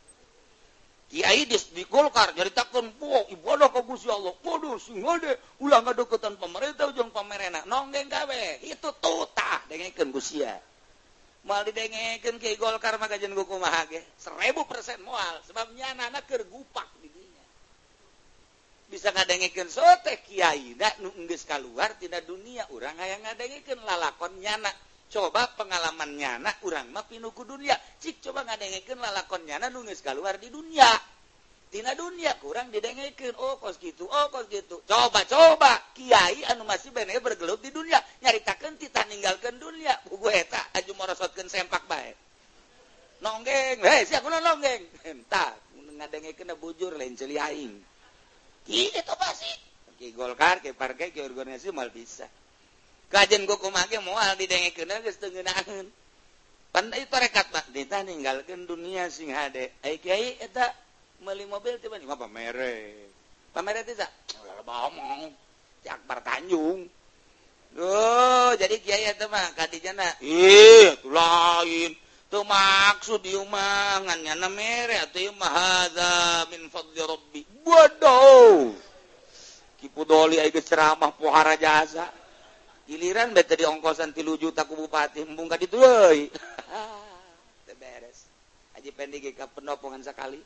Kiai 1.12 1.44
di, 1.44 1.60
di 1.76 1.84
Golkar 1.84 2.32
takkan 2.32 2.96
poe 2.96 3.28
ibadah 3.36 3.68
ka 3.68 3.84
Gusti 3.84 4.08
Allah. 4.08 4.32
Kudus 4.40 4.88
sing 4.88 5.04
ngade 5.04 5.36
ulah 5.60 5.84
ngadeketan 5.84 6.40
pemerintah 6.40 6.88
jeung 6.96 7.12
pemerintah 7.12 7.68
nonggeng 7.68 8.08
kabeh. 8.08 8.64
Itu 8.64 8.96
tutah 9.04 9.68
dengekeun 9.68 10.16
Gusia 10.16 10.56
moal 11.42 11.66
didengekeun 11.66 12.38
Kiai 12.38 12.58
Golkar 12.58 13.02
maka 13.02 13.18
gajian 13.18 13.34
kumaha 13.34 13.90
ge? 13.90 14.02
1000% 14.22 15.02
moal 15.02 15.42
sebab 15.50 15.74
nyana 15.74 16.22
keur 16.30 16.46
gupak. 16.46 17.01
bisa 18.92 19.16
ngadengeken 19.16 19.72
sote 19.72 20.20
Kyai 20.28 20.76
keluar 21.48 21.96
tidak 21.96 22.28
dunia 22.28 22.68
orang 22.76 23.00
yang 23.00 23.24
ngadengeken 23.24 23.80
lalakon 23.88 24.36
nyana. 24.44 24.68
Coba 25.08 25.48
pengalaman 25.56 26.20
nyana 26.20 26.52
urang 26.68 26.92
mah 26.92 27.08
pinuku 27.08 27.48
dunia. 27.48 27.80
Cik 28.04 28.20
coba 28.20 28.44
ngadengeken 28.44 29.00
lalakon 29.00 29.48
nyana 29.48 29.72
nungis 29.72 30.04
keluar 30.04 30.36
di 30.36 30.52
dunia. 30.52 30.92
Tina 31.72 31.96
dunia 31.96 32.36
kurang 32.44 32.68
didengeken 32.68 33.32
oh 33.40 33.56
kos 33.64 33.80
gitu 33.80 34.04
oh 34.04 34.28
kos 34.28 34.52
gitu. 34.52 34.84
Coba 34.84 35.24
coba. 35.24 35.96
Kiai 35.96 36.44
anu 36.52 36.68
masih 36.68 36.92
bene 36.92 37.16
bergelut 37.24 37.64
di 37.64 37.72
dunia. 37.72 38.04
Nyaritakan 38.20 38.76
kita 38.76 39.08
ninggalkan 39.08 39.56
dunia. 39.56 39.96
Gue 40.12 40.36
eta 40.36 40.60
aju 40.76 40.92
morosotkan 41.00 41.48
sempak 41.48 41.88
baik 41.88 42.20
nonggeng 43.22 43.78
hei 43.86 44.02
siapa 44.04 44.28
nonggeng? 44.28 44.82
Entah 45.06 45.54
ngadengeken 45.78 46.58
bujur 46.58 46.98
lain 46.98 47.14
celiaing 47.14 47.91
Golkar 50.22 50.62
ke 50.62 50.78
partai 50.78 51.10
ke 51.10 51.26
organisasi 51.26 51.74
mal 51.74 51.90
bisa. 51.90 52.30
Kajian 53.10 53.50
kuku 53.50 53.74
mage 53.74 53.98
moal 54.06 54.38
didengeken 54.38 55.02
geus 55.02 55.18
teu 55.18 55.34
ngeunaan. 55.34 55.90
Pandai 56.72 57.04
tarekat 57.10 57.52
pak 57.52 57.74
kita 57.74 58.06
ninggalkan 58.06 58.70
dunia 58.70 59.10
sing 59.10 59.34
hade. 59.34 59.74
Ai 59.82 59.98
kiai 59.98 60.38
eta 60.38 60.72
meuli 61.26 61.50
mobil 61.50 61.82
tiba 61.82 61.98
mah 62.06 62.16
pamere. 62.16 63.10
Pamere 63.50 63.82
teh 63.82 63.98
Ulah 64.46 64.88
omong. 64.88 65.34
Ti 65.82 65.90
Akbar 65.90 66.22
Tanjung. 66.22 66.86
Oh, 67.82 68.52
jadi 68.62 68.78
kiai 68.78 69.10
eta 69.10 69.26
mah 69.26 69.58
kadijana 69.58 70.06
ih 70.22 70.96
itu 71.02 71.10
lain. 71.10 71.92
tuh 72.32 72.48
maksud 72.48 73.20
iumangannya 73.28 74.40
na 74.40 74.48
mere 74.48 75.04
atau 75.04 75.20
iumahaza 75.20 76.48
min 76.48 76.72
fadli 76.72 77.04
rabbi. 77.04 77.42
Bodoh 77.60 78.72
kipu 79.76 80.08
doli 80.08 80.40
ai 80.40 80.48
ceramah 80.56 81.12
pohara 81.12 81.60
jasa. 81.60 82.08
Giliran 82.88 83.36
bete 83.36 83.56
tadi 83.56 83.64
ongkosan 83.68 84.16
tilu 84.16 84.40
juta 84.40 84.64
ku 84.64 84.80
bupati 84.80 85.28
embung 85.28 85.52
ka 85.52 85.60
ditu 85.60 85.76
euy 85.80 86.32
beres. 87.82 88.28
Aji 88.80 88.90
pendek 88.96 89.36
ka 89.36 89.52
pendopongan 89.52 90.00
sekali 90.00 90.40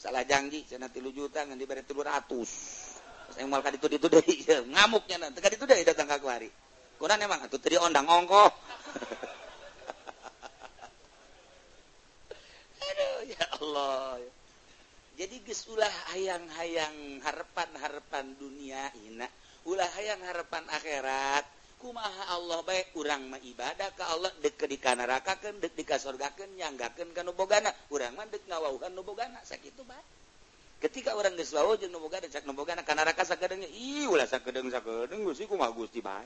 salah 0.00 0.24
janji 0.24 0.64
cenah 0.64 0.88
tilu 0.88 1.12
juta 1.12 1.44
ngan 1.44 1.60
dibere 1.60 1.84
300 1.84 3.44
mal 3.48 3.60
kaditu 3.60 3.86
ditu 3.88 4.08
deui 4.08 4.44
ngamuknya 4.72 5.28
nanti 5.28 5.40
kaditu 5.40 5.64
deui 5.64 5.84
datang 5.88 6.08
ka 6.08 6.20
kuari. 6.20 6.48
Kunan 7.00 7.20
emang 7.20 7.48
atuh 7.48 7.56
tadi 7.56 7.80
ondang 7.80 8.04
ongkoh. 8.04 8.52
ya 13.32 13.44
Allah. 13.60 14.20
Jadi 15.20 15.36
geslah 15.44 15.92
hayang-hayang 16.16 17.20
harepan-harepan 17.20 18.40
dunia 18.40 18.88
ina 19.04 19.28
ulah 19.68 19.84
hayang 20.00 20.24
harepan 20.24 20.64
akhirat 20.72 21.44
kumaha 21.76 22.32
Allah 22.32 22.64
baik 22.64 22.96
urang 22.96 23.28
mah 23.28 23.40
ibadah 23.44 23.92
ke 23.92 24.04
Allah 24.04 24.32
dek 24.40 24.56
di 24.64 24.80
kanarakakeun 24.80 25.60
dek 25.60 25.76
di 25.76 25.84
kasorgakeun 25.84 26.56
nyanggakeun 26.56 27.12
ka 27.12 27.20
nubogana 27.20 27.68
urang 27.92 28.16
mah 28.16 28.24
dek 28.32 28.48
ngawauhan 28.48 28.96
nubogana 28.96 29.40
sakitu 29.44 29.84
bae. 29.84 30.00
Ketika 30.80 31.12
orang 31.12 31.36
geus 31.36 31.52
wawu 31.52 31.76
jeung 31.76 31.92
nubogana 31.92 32.24
cak 32.24 32.48
nubogana 32.48 32.80
kanaraka 32.80 33.20
sakedengnya 33.28 33.68
ih 33.68 34.08
ulah 34.08 34.24
sakedeng 34.24 34.72
sakedeng 34.72 35.20
gusti 35.20 35.44
kumaha 35.44 35.76
gusti 35.76 36.00
bae. 36.00 36.24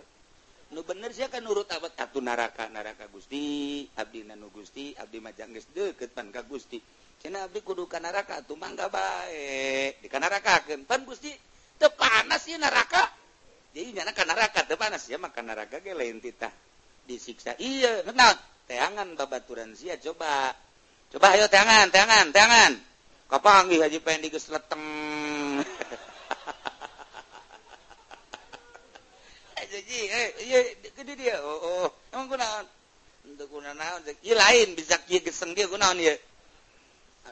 nu 0.74 0.82
bener 0.82 1.14
sih 1.14 1.30
kan 1.30 1.38
nurut 1.46 1.70
abad 1.70 1.94
atuh 1.94 2.18
naraka 2.18 2.66
naraka 2.66 3.06
Gusti 3.06 3.86
Abdi 3.94 4.26
Nanu 4.26 4.50
Gusti 4.50 4.90
Abdi 4.98 5.22
Majangges 5.22 5.70
deket 5.70 6.10
pan 6.10 6.34
ka 6.34 6.42
Gusti. 6.42 6.82
Cina 7.22 7.46
Abdi 7.46 7.62
kudu 7.62 7.86
ka 7.86 8.02
naraka 8.02 8.42
tuh 8.42 8.58
mangga 8.58 8.90
baik. 8.90 10.02
Di 10.02 10.10
kanarakakeun 10.10 10.82
pan 10.82 11.06
Gusti 11.06 11.30
tepanas 11.78 12.42
ya 12.50 12.58
naraka. 12.58 13.06
Jadi 13.70 14.02
nyana 14.02 14.10
ka 14.10 14.26
naraka 14.26 14.66
tepanas 14.66 15.06
ya 15.06 15.22
maka 15.22 15.46
naraka 15.46 15.78
ge 15.78 15.94
lain 15.94 16.18
titah 16.18 16.50
disiksa 17.06 17.54
iya 17.62 18.02
kenal. 18.02 18.34
Teangan 18.66 19.14
babaturan 19.14 19.78
sia 19.78 19.94
coba. 20.02 20.50
Coba 21.14 21.38
ayo 21.38 21.46
teangan 21.46 21.94
teangan 21.94 22.34
teangan. 22.34 22.72
Kapanggih 23.30 23.78
haji 23.78 24.02
pengen 24.02 24.26
digesleteng 24.26 24.82
dia. 31.16 31.36
Oh, 31.40 31.86
oh. 31.86 31.88
emang 32.12 32.28
kunaon 32.28 32.66
untuk 33.28 33.48
kunaon 33.50 34.00
iya 34.24 34.34
lain. 34.36 34.76
Bisa 34.76 35.00
kieu 35.04 35.24
geseng 35.24 35.56
dia 35.56 35.68
kunaon 35.68 35.98
ieu 36.00 36.16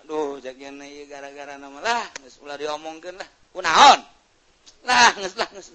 aduh 0.03 0.41
jagian 0.41 0.81
ieu 0.81 1.05
gara-gara 1.07 1.61
nama 1.61 1.79
lah. 1.81 2.07
Geus 2.25 2.41
ulah 2.41 2.57
diomongkeun 2.57 3.17
lah. 3.17 3.29
Kunaon 3.53 4.01
lah 4.83 5.11
geus 5.19 5.35
lah 5.37 5.49
geus 5.53 5.71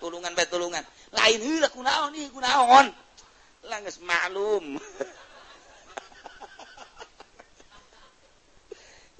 tulungan 0.00 0.32
bae 0.34 0.48
tulungan. 0.50 0.82
Lain 1.14 1.40
heula 1.40 1.68
kunaon 1.70 2.10
nih 2.14 2.28
kunaon 2.34 2.86
lah 3.66 3.78
geus 3.84 3.98
maklum. 4.02 4.76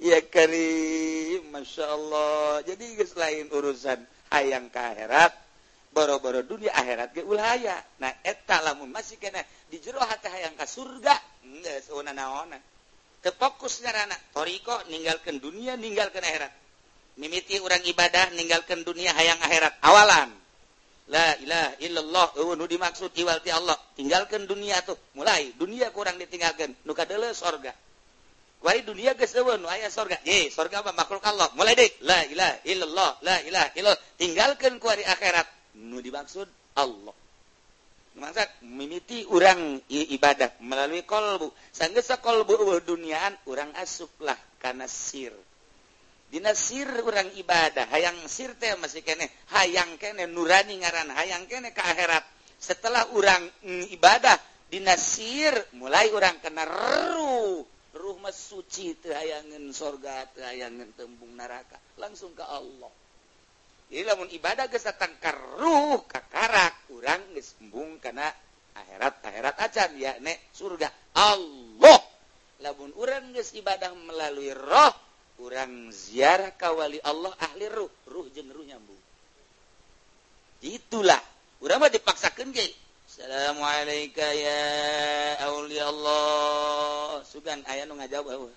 Ya 0.01 0.17
karim 0.17 1.53
masya 1.53 1.85
Allah. 1.85 2.65
Jadi 2.65 2.97
lain 2.97 3.53
urusan 3.53 4.01
hayang 4.33 4.73
ke 4.73 4.81
boro-boro 5.91 6.41
dunia 6.47 6.71
akhirat 6.71 7.11
ge 7.11 7.21
ulah 7.27 7.55
aya 7.55 7.75
nah 7.99 8.11
eta 8.23 8.63
lamun 8.63 8.89
masih 8.91 9.19
kena 9.19 9.43
di 9.67 9.77
jero 9.83 9.99
hati 9.99 10.31
hayang 10.31 10.55
ka 10.55 10.63
surga 10.63 11.15
geus 11.63 11.91
una 11.91 12.15
naonan 12.15 12.63
teu 13.21 13.33
fokus 13.37 13.85
toriko 14.33 14.75
ninggalkeun 14.89 15.37
dunia 15.37 15.77
ninggalkeun 15.77 16.25
akhirat. 16.25 16.51
Mimiti 17.21 17.61
orang 17.61 17.85
ibadah 17.85 18.33
ninggalkan 18.33 18.81
dunia 18.81 19.13
hayang 19.13 19.37
akhirat. 19.37 19.77
Awalan. 19.85 20.33
La 21.11 21.35
ilaha 21.37 21.75
illallah 21.83 22.27
eueuh 22.39 22.55
nu 22.57 22.65
dimaksud 22.65 23.13
iwal 23.13 23.43
ti 23.45 23.53
Allah. 23.53 23.77
Tinggalkan 23.93 24.49
dunia 24.49 24.81
tuh 24.81 24.97
mulai. 25.13 25.53
Dunia 25.53 25.93
kurang 25.93 26.17
ditinggalkan 26.17 26.73
nu 26.87 26.97
kadele 26.97 27.35
sorga. 27.37 27.75
Wai 28.65 28.81
dunia 28.81 29.13
geus 29.13 29.37
eueuh 29.37 29.61
nu 29.61 29.69
aya 29.69 29.93
sorga. 29.93 30.17
Ye 30.25 30.49
sorga 30.49 30.81
apa? 30.81 30.97
Makhluk 30.97 31.21
Allah. 31.21 31.53
Mulai 31.53 31.77
deh. 31.77 31.91
La 32.01 32.25
ilaha 32.25 32.55
illallah 32.65 33.11
la 33.21 33.35
ilaha 33.45 33.69
illallah. 33.77 34.01
Tinggalkan 34.17 34.81
ku 34.81 34.89
akhirat 34.89 35.60
nu 35.79 36.03
dimaksud 36.03 36.47
Allah. 36.75 37.15
Maksud, 38.11 38.67
mimiti 38.67 39.23
urang 39.31 39.79
ibadah 39.87 40.59
melalui 40.59 41.07
kolbu. 41.07 41.47
Sanggesa 41.71 42.19
kolbu 42.19 42.83
duniaan 42.83 43.39
urang 43.47 43.71
asuklah 43.79 44.35
karena 44.59 44.83
sir 44.83 45.31
Dina 46.31 46.55
sir 46.55 46.87
urang 47.03 47.27
ibadah 47.35 47.91
hayang 47.91 48.15
sir 48.31 48.55
teh 48.55 48.71
masih 48.79 49.03
kene 49.03 49.27
hayang 49.51 49.99
kene 49.99 50.31
nurani 50.31 50.79
ngaran 50.79 51.11
hayang 51.11 51.43
kene 51.43 51.75
ke 51.75 51.83
akhirat. 51.83 52.23
Setelah 52.55 53.11
urang 53.11 53.43
mm, 53.67 53.91
ibadah 53.99 54.39
dina 54.71 54.95
sir 54.95 55.51
mulai 55.75 56.07
urang 56.15 56.39
kena 56.39 56.63
ruh. 56.63 57.67
Ruh 57.91 58.15
mas 58.23 58.39
suci 58.39 58.95
teu 59.03 59.11
hayangin 59.11 59.75
sorga 59.75 60.23
teu 60.31 60.39
hayangin 60.47 60.95
tembung 60.95 61.35
neraka. 61.35 61.75
Langsung 61.99 62.31
ke 62.31 62.47
Allah. 62.47 62.87
lamun 63.99 64.31
ibadah 64.31 64.71
gesatan 64.71 65.11
karuh 65.19 66.07
kakara 66.07 66.71
kurang 66.87 67.19
gesembung 67.35 67.99
karena 67.99 68.31
akhirat 68.71 69.19
akhirat 69.19 69.55
acan 69.59 69.89
ya 69.99 70.15
nek 70.23 70.55
surga. 70.55 70.87
Allah! 71.19 71.99
Lamun 72.63 72.95
orang 72.95 73.35
ges 73.35 73.51
ibadah 73.57 73.91
melalui 73.91 74.55
roh 74.55 74.95
kurang 75.35 75.91
ziarah 75.91 76.55
kawali 76.55 77.03
Allah 77.03 77.35
ahli 77.51 77.67
ruh. 77.67 77.91
Ruh 78.07 78.31
jeung 78.31 78.47
ruh 78.53 78.63
nyambung. 78.63 79.01
Itulah. 80.61 81.19
Orang 81.59 81.83
mah 81.83 81.91
dipaksakan 81.91 82.53
ge. 82.53 82.71
Assalamualaikum 83.11 84.23
ya 84.23 84.63
aulia 85.51 85.89
Allah. 85.89 87.25
Sugan 87.27 87.59
aya 87.67 87.83
nu 87.83 87.99
ngajawab. 87.99 88.47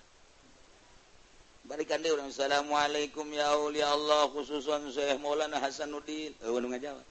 Balikan 1.65 1.97
deh 2.01 2.13
urang 2.13 2.29
Assalamualaikum 2.29 3.25
ya 3.33 3.57
aulia 3.57 3.89
Allah 3.89 4.29
khususan 4.29 4.93
Syekh 4.93 5.17
Maulana 5.17 5.57
Hasanuddin. 5.57 6.37
Eueuh 6.45 6.61
nu 6.61 6.69
ngajawab 6.69 7.05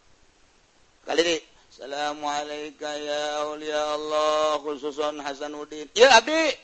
kali 1.05 1.21
ini 1.27 1.37
Assalamualaikum 1.75 2.95
ya 3.03 3.23
aulia 3.43 3.83
Allah 3.99 4.63
khususan 4.63 5.19
Hasanuddin. 5.19 5.91
Ya 5.99 6.15
abdi. 6.15 6.55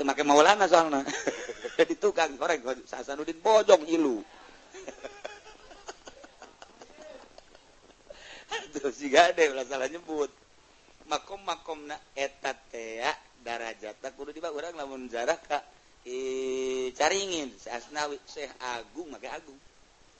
Make 0.00 0.24
Maulana 0.24 0.64
soalnya. 0.68 1.04
Di 1.88 1.96
tukang 2.00 2.40
korek 2.40 2.64
Hasanuddin 2.88 3.36
bojong 3.44 3.84
ilu. 3.92 4.24
Aduh, 8.56 8.88
si 8.88 9.12
gade 9.12 9.52
ulah 9.52 9.68
salah 9.68 9.92
nyebut. 9.92 10.32
Makom 11.06 11.44
makom 11.44 11.84
na 11.84 12.00
etat 12.16 12.56
tea 12.72 13.12
darajata 13.44 14.10
kudu 14.16 14.34
tiba 14.34 14.50
orang 14.50 14.74
lamun 14.74 15.06
jarak 15.06 15.38
kak 15.46 15.75
caringin 16.94 17.50
asnawi 17.66 18.16
Syekh 18.30 18.52
Agung 18.62 19.10
maka 19.10 19.34
Agung. 19.34 19.58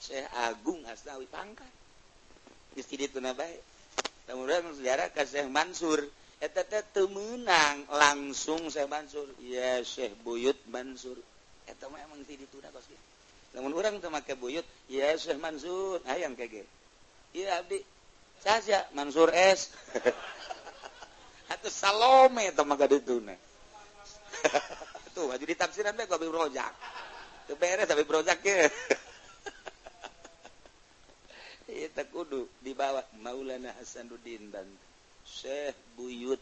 Syekh 0.03 0.27
Agung 0.35 0.83
asnawi 0.83 1.25
pangkat 1.31 1.71
istri 2.77 3.09
bae 3.09 3.55
lamun 4.27 4.45
kemudian 4.45 4.75
sejarah 4.75 5.07
ke 5.15 5.23
Syekh 5.23 5.47
Mansur. 5.47 6.03
Eta 6.37 6.61
teh 6.61 6.83
temenang 6.93 7.87
langsung 7.89 8.67
Syekh 8.67 8.91
Mansur. 8.91 9.25
Ya 9.39 9.79
Syekh 9.81 10.13
Buyut 10.21 10.59
Mansur. 10.67 11.15
Eta 11.65 11.87
mah 11.87 12.03
emang 12.03 12.19
istri 12.21 12.37
itu 12.37 12.59
kos 12.59 12.87
namun 13.55 13.71
orang 13.73 13.97
teu 14.03 14.11
make 14.11 14.35
Buyut 14.35 14.67
ya 14.91 15.15
Syekh 15.15 15.39
Mansur. 15.39 16.03
Ah, 16.03 16.13
Hayang 16.19 16.35
kege 16.35 16.67
iya 17.31 17.63
abdi. 17.63 17.79
Saja 18.37 18.85
Mansur 18.93 19.33
S. 19.33 19.73
Atau 21.53 21.71
Salome 21.71 22.51
teh 22.51 22.65
make 22.67 22.85
dituna 22.85 23.33
tuh 25.17 25.33
jadi 25.33 25.53
tafsiran 25.57 25.97
bae 25.97 26.05
kopi 26.05 26.29
brojak 26.29 26.69
teu 27.49 27.57
beres 27.57 27.89
tapi 27.89 28.03
brojak 28.05 28.37
ya. 28.45 28.69
Itu 31.67 32.03
kudu. 32.11 32.47
Dibawa 32.63 33.03
Maulana 33.19 33.75
Hasanuddin 33.75 34.51
dan 34.51 34.67
Syekh 35.27 35.75
Buyut 35.99 36.39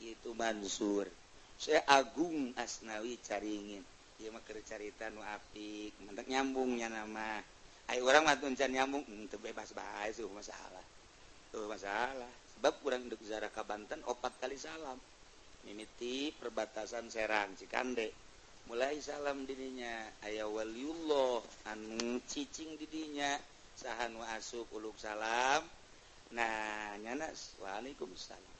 itu 0.00 0.30
Mansur. 0.36 1.08
Syekh 1.56 1.84
Agung 1.88 2.52
Asnawi 2.56 3.16
Caringin. 3.24 3.80
Dia 4.20 4.28
mah 4.28 4.44
cerita 4.44 5.08
nu 5.08 5.24
apik. 5.24 5.96
Mentek 6.04 6.28
nyambungnya 6.28 6.92
nama. 6.92 7.40
Ayo 7.88 8.04
orang 8.04 8.28
mah 8.28 8.36
tuncan 8.36 8.68
nyambung. 8.68 9.04
Hmm, 9.08 9.24
teu 9.32 9.40
bebas 9.40 9.72
bae 9.72 10.12
tuh 10.12 10.28
masalah. 10.32 10.84
Tuh 11.48 11.64
masalah. 11.64 12.30
Sebab 12.58 12.84
kurang 12.84 13.08
untuk 13.08 13.20
zarah 13.24 13.48
ka 13.48 13.64
Banten 13.64 14.04
opat 14.04 14.36
kali 14.36 14.60
salam. 14.60 15.00
mimiti 15.66 16.30
perbatasan 16.36 17.10
Serang 17.10 17.56
Cikande. 17.58 18.10
Mulai 18.68 19.00
salam 19.00 19.48
dirinya 19.48 20.12
aya 20.28 20.44
waliullah 20.44 21.40
anu 21.72 22.20
cicing 22.28 22.76
didinya 22.76 23.40
sahan 23.72 24.12
wa 24.12 24.28
asup 24.36 24.68
uluk 24.76 25.00
salam. 25.00 25.64
Nah 26.36 26.92
nyanas 27.00 27.56
waalaikumsalam. 27.64 28.56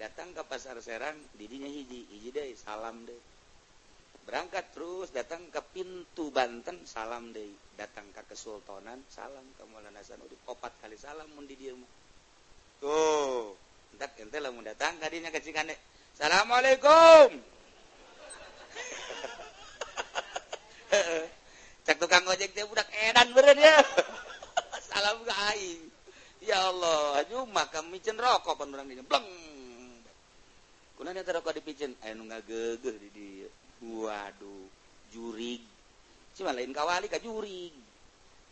Datang 0.00 0.34
ke 0.34 0.42
pasar 0.48 0.74
Serang 0.82 1.14
didinya 1.38 1.70
hiji 1.70 2.10
hiji 2.10 2.34
deh 2.34 2.50
salam 2.58 3.06
deh. 3.06 3.20
Berangkat 4.26 4.74
terus 4.74 5.14
datang 5.14 5.46
ke 5.48 5.62
pintu 5.70 6.34
Banten 6.34 6.82
salam 6.82 7.30
deh. 7.30 7.54
Datang 7.78 8.10
ke 8.10 8.26
Kesultanan 8.34 8.98
salam 9.06 9.46
ke 9.54 9.62
Maulana 9.70 10.02
Hasanuddin 10.02 10.42
opat 10.50 10.74
kali 10.82 10.98
salam 10.98 11.30
mun 11.32 11.46
di 11.46 11.54
dieu 11.54 11.78
tuh 12.80 13.52
entak 13.92 14.16
ente 14.16 14.40
lamun 14.40 14.64
datang 14.64 14.96
kadinya 14.98 15.28
ke 15.28 15.38
Cikande. 15.38 15.76
Assalamualaikum. 16.20 17.32
Cek 21.88 21.96
tukang 21.96 22.28
ojek 22.28 22.52
dia 22.52 22.68
budak 22.68 22.84
edan 22.92 23.32
beren 23.32 23.56
ya. 23.56 23.80
Salam 24.92 25.24
ke 25.24 25.32
aing. 25.32 25.80
Ya 26.44 26.60
Allah 26.68 27.24
cuma 27.24 27.64
kami 27.72 28.04
cen 28.04 28.20
rokok 28.20 28.52
pan 28.52 28.68
orang 28.68 28.92
dinya 28.92 29.00
bleng. 29.00 29.24
Kuna 31.00 31.16
dia 31.16 31.24
rokok 31.24 31.56
dipicen 31.56 31.96
aya 32.04 32.12
nu 32.12 32.28
ngageueuh 32.28 33.00
di 33.00 33.08
dieu 33.16 33.48
waduh 33.80 34.68
jurig. 35.16 35.64
Cuma 36.36 36.52
lain 36.52 36.76
kawali 36.76 37.08
ka 37.08 37.16
jurig. 37.16 37.72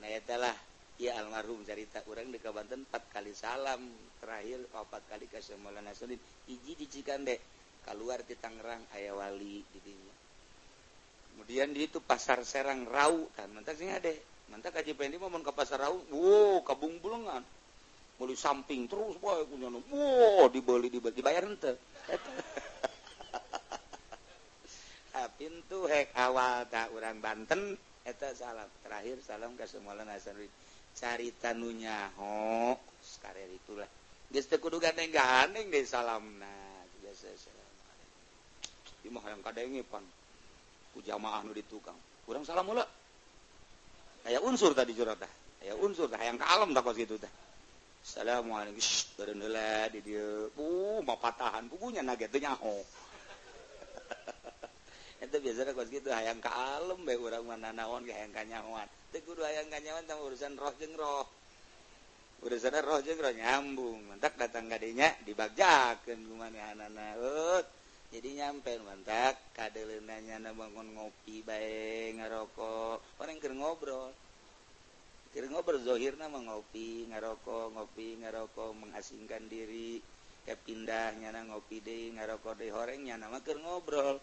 Nah 0.00 0.08
eta 0.08 0.40
lah. 0.40 0.56
ya 0.99 1.14
almarhum 1.22 1.62
cerita 1.62 2.03
orang 2.11 2.34
di 2.34 2.42
Banten 2.42 2.82
empat 2.82 3.14
kali 3.14 3.30
salam 3.30 3.86
terakhir 4.18 4.66
oh, 4.74 4.82
empat 4.82 5.07
kali 5.07 5.30
ke 5.30 5.38
Maulana 5.62 5.94
Sulim 5.94 6.18
iji 6.51 6.74
di 6.74 6.86
Cikande 6.90 7.38
keluar 7.86 8.26
di 8.26 8.34
Tangerang 8.34 8.82
ayah 8.99 9.14
wali 9.14 9.62
di 9.70 9.80
dinya 9.80 10.18
kemudian 11.38 11.70
di 11.70 11.86
itu 11.86 12.03
pasar 12.03 12.42
Serang 12.42 12.82
Rau 12.90 13.30
kan. 13.30 13.46
Mantak 13.55 13.78
sih 13.78 13.86
ada. 13.86 14.11
Mantak 14.51 14.74
kaji 14.74 14.99
pendi 14.99 15.22
mau 15.22 15.30
ke 15.30 15.55
pasar 15.55 15.86
Rau 15.86 16.03
wow 16.11 16.66
kabung 16.66 16.99
bulungan 16.99 17.46
beli 18.18 18.34
samping 18.34 18.90
terus 18.90 19.14
boy 19.22 19.46
punya 19.46 19.70
wow 19.70 20.51
dibeli 20.51 20.90
dibeli. 20.90 21.14
Dibayar 21.14 21.46
ente. 21.46 21.78
Pintu 25.38 25.86
hek 25.86 26.18
awal 26.18 26.66
tak 26.66 26.90
orang 26.90 27.22
Banten 27.22 27.78
eta 28.03 28.34
salam 28.34 28.66
terakhir 28.82 29.22
salam 29.22 29.55
ke 29.55 29.70
semua 29.70 29.94
Hasanuddin 29.94 30.51
carita 30.97 31.53
ho 32.16 32.76
sekarang 33.03 33.53
itulah 33.53 33.89
teu 34.28 34.57
kudu 34.61 34.76
gandeng 34.80 35.12
gandeng 35.12 35.72
deh 35.72 35.84
salamna 35.89 36.53
biasa 37.01 37.28
salam 37.36 37.68
di 39.03 39.09
mah 39.14 39.24
yang 39.24 39.41
kadang 39.41 39.72
pan. 39.86 40.05
Ku 40.93 41.01
jamaah 41.01 41.41
nu 41.47 41.55
di 41.55 41.62
tukang. 41.64 41.97
Kurang 42.28 42.43
salam 42.43 42.66
mula. 42.66 42.84
Kayak 44.26 44.45
unsur 44.45 44.76
tadi 44.76 44.93
jurata 44.93 45.24
kayak 45.62 45.78
unsur 45.80 46.12
tah. 46.12 46.20
Yang 46.20 46.45
kalem 46.45 46.68
alam 46.68 46.76
tak 46.76 46.82
kos 46.84 46.97
gitu 46.99 47.16
tah. 47.16 47.32
Assalamualaikum. 48.05 48.78
Shh, 48.78 49.16
barendeula 49.16 49.89
di 49.89 50.01
dieu. 50.05 50.53
Uh, 50.61 51.01
mapatahan 51.03 51.66
pugunya 51.72 52.05
naga 52.05 52.28
teu 52.28 52.41
nyaho. 52.43 52.84
itu 55.18 55.36
biasa 55.42 55.74
kos 55.74 55.90
gitu 55.90 56.14
hayang 56.14 56.38
ka 56.38 56.50
alam 56.78 57.02
bae 57.02 57.18
urang 57.18 57.42
mana 57.42 57.74
naon 57.74 58.06
ge 58.06 58.14
hayang 58.14 58.30
kanyawan 58.30 58.86
teu 59.10 59.18
kudu 59.26 59.42
hayang 59.42 59.66
kanyawan 59.66 60.06
tah 60.06 60.14
urusan 60.14 60.54
roh 60.54 60.70
jeung 60.78 60.94
roh. 60.94 61.26
Urusan 62.46 62.70
roh 62.86 63.02
jeung 63.02 63.18
roh 63.18 63.34
nyambung. 63.34 63.98
Mantak 64.06 64.38
datang 64.38 64.70
kadinya 64.70 65.10
dibagjakeun 65.26 66.22
kumanehana 66.22 67.18
eut 67.18 67.66
jadi 68.08 68.40
nyampe 68.40 68.72
mantak 68.80 69.36
kadeleuna 69.52 70.16
nyana 70.22 70.54
bangun 70.54 70.96
ngopi 70.96 71.42
bae 71.42 72.14
ngarokok. 72.14 73.02
Orang 73.18 73.42
keur 73.42 73.58
ngobrol. 73.58 74.14
Keur 75.34 75.44
ngobrol 75.50 75.82
zohirna 75.82 76.30
mah 76.30 76.40
ngopi 76.46 77.10
ngarokok 77.10 77.74
ngopi 77.74 78.22
ngarokok 78.22 78.70
mengasingkan 78.76 79.50
diri. 79.50 79.98
Kayak 80.46 81.20
nyana 81.20 81.44
ngopi 81.52 81.84
deh 81.84 82.16
ngarokok 82.16 82.56
deh 82.56 82.70
horeng 82.72 83.02
nyana 83.02 83.28
mah 83.28 83.42
keur 83.44 83.60
ngobrol. 83.60 84.16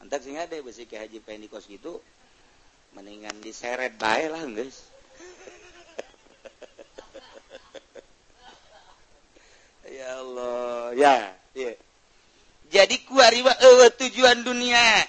mantap 0.00 0.20
sing 0.24 0.38
ada 0.38 0.56
besi 0.62 0.88
ke 0.88 0.96
haji 0.96 1.18
pengen 1.24 1.44
di 1.44 1.48
kos 1.52 1.66
gitu. 1.66 2.00
Mendingan 2.92 3.36
diseret 3.40 3.96
baik 3.96 4.28
lah 4.32 4.42
guys. 4.48 4.78
Ya 9.92 10.18
Allah. 10.24 10.96
Ya 10.96 11.36
iya. 11.52 11.76
jadi 12.72 12.96
kuariwa 13.04 13.52
ewe 13.60 13.86
tujuan 14.00 14.40
dunia. 14.40 15.04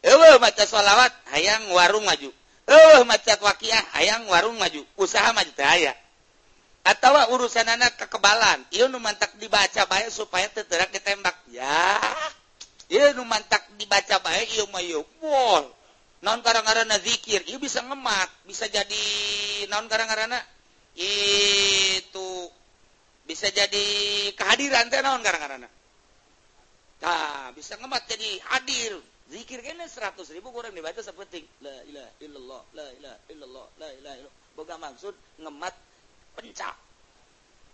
Ewe 0.00 0.40
maca 0.40 0.64
sholawat 0.64 1.12
hayang 1.36 1.68
warung 1.76 2.08
maju. 2.08 2.32
Ewe 2.64 2.98
maca 3.04 3.36
wakiah 3.44 3.84
hayang 3.92 4.24
warung 4.32 4.56
maju. 4.56 4.80
Usaha 4.96 5.36
maju 5.36 5.52
teh 5.52 5.92
atau 6.86 7.12
urusan 7.34 7.66
anak 7.66 7.98
kekebalan. 7.98 8.62
Iya 8.70 8.86
nu 8.86 9.02
mantak 9.02 9.34
dibaca 9.42 9.82
baik 9.90 10.08
supaya 10.14 10.46
teterak 10.46 10.94
ditembak 10.94 11.34
ya. 11.50 11.98
Mantap 13.26 13.62
dibaca 13.76 14.16
baik 14.22 14.70
non 16.22 16.38
dzikir 17.02 17.42
bisa 17.58 17.82
ngemat 17.82 18.28
bisa 18.46 18.66
jadi 18.70 19.04
non 19.68 19.90
karena 19.90 20.38
itu 20.96 22.30
bisa 23.26 23.50
jadi 23.50 23.86
kehadiran 24.38 24.86
non 25.02 25.20
karena 25.22 25.68
bisa 27.52 27.76
ngemat 27.76 28.02
jadi 28.08 28.40
hadir. 28.52 28.96
Dzikir 29.26 29.58
kene 29.58 29.90
seratus 29.90 30.30
ribu 30.30 30.54
kurang 30.54 30.70
dibaca 30.70 31.02
seperti 31.02 31.42
la 31.58 31.82
ilaha 31.82 32.10
illallah 32.22 32.62
la 32.78 32.86
ilaha 32.94 33.18
illallah 33.26 33.66
la 33.82 33.88
ilaha 33.90 34.16
illallah. 34.22 34.42
Boga 34.54 34.74
maksud 34.78 35.14
ngemat 35.42 35.74
pencak. 36.38 36.76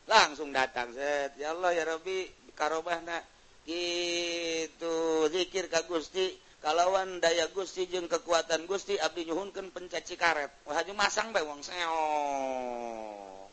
Langsung 0.09 0.49
datang 0.51 0.97
set. 0.97 1.37
Ya 1.37 1.53
Allah 1.53 1.77
ya 1.77 1.85
Rabbi 1.85 2.25
karobahna 2.57 3.21
gitu 3.63 5.27
dzikir 5.31 5.71
Ka 5.71 5.87
Gusti 5.87 6.35
kalawan 6.63 7.19
daya 7.19 7.51
Gusti 7.51 7.87
jeung 7.91 8.11
kekuatan 8.11 8.67
Gusti 8.67 8.99
Abdi 8.99 9.27
nyhunkan 9.31 9.71
pencaci 9.75 10.15
karet 10.19 10.51
Wahju 10.67 10.95
masang 10.95 11.35
bewang 11.35 11.63
seong. 11.63 13.51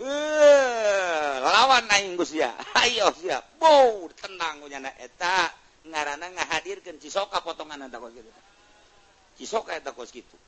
Eh, 0.00 1.32
lawan 1.40 1.84
naing 1.88 2.16
Gusti 2.16 2.40
ya. 2.40 2.52
Ayo 2.84 3.12
siap. 3.12 3.60
Bo 3.60 4.08
tenang 4.16 4.64
nya 4.68 4.92
eta. 4.96 5.52
Ngaranna 5.82 6.30
ngahadirkeun 6.30 7.02
cisoka 7.02 7.42
potongan 7.42 7.90
eta 7.90 7.98
kos 7.98 8.14
gitu 8.14 8.30
cisoka 9.34 9.74
eta 9.74 9.90
kos 9.90 10.14
gitu 10.14 10.38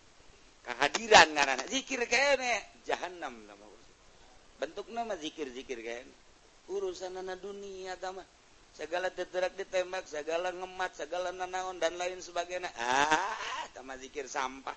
kehadiran 0.63 1.35
ngaranna. 1.35 1.67
Zikir 1.67 2.07
kene. 2.07 2.63
Jahanam 2.87 3.35
nama 3.45 3.67
bentuk 4.63 4.87
nama 4.95 5.19
zikir 5.19 5.51
zikir 5.51 5.83
kene. 5.83 6.15
Urusan 6.71 7.19
anak 7.19 7.43
dunia 7.43 7.99
tamah 7.99 8.25
segala 8.75 9.07
teterak 9.09 9.55
ditembak 9.55 10.05
segala 10.11 10.51
ngemat 10.51 10.91
segala 10.99 11.31
nanaon 11.31 11.79
dan 11.79 11.95
lain 11.95 12.19
sebagainya. 12.19 12.69
Ah 12.79 13.65
sama 13.71 13.95
zikir 13.99 14.27
sampah. 14.27 14.75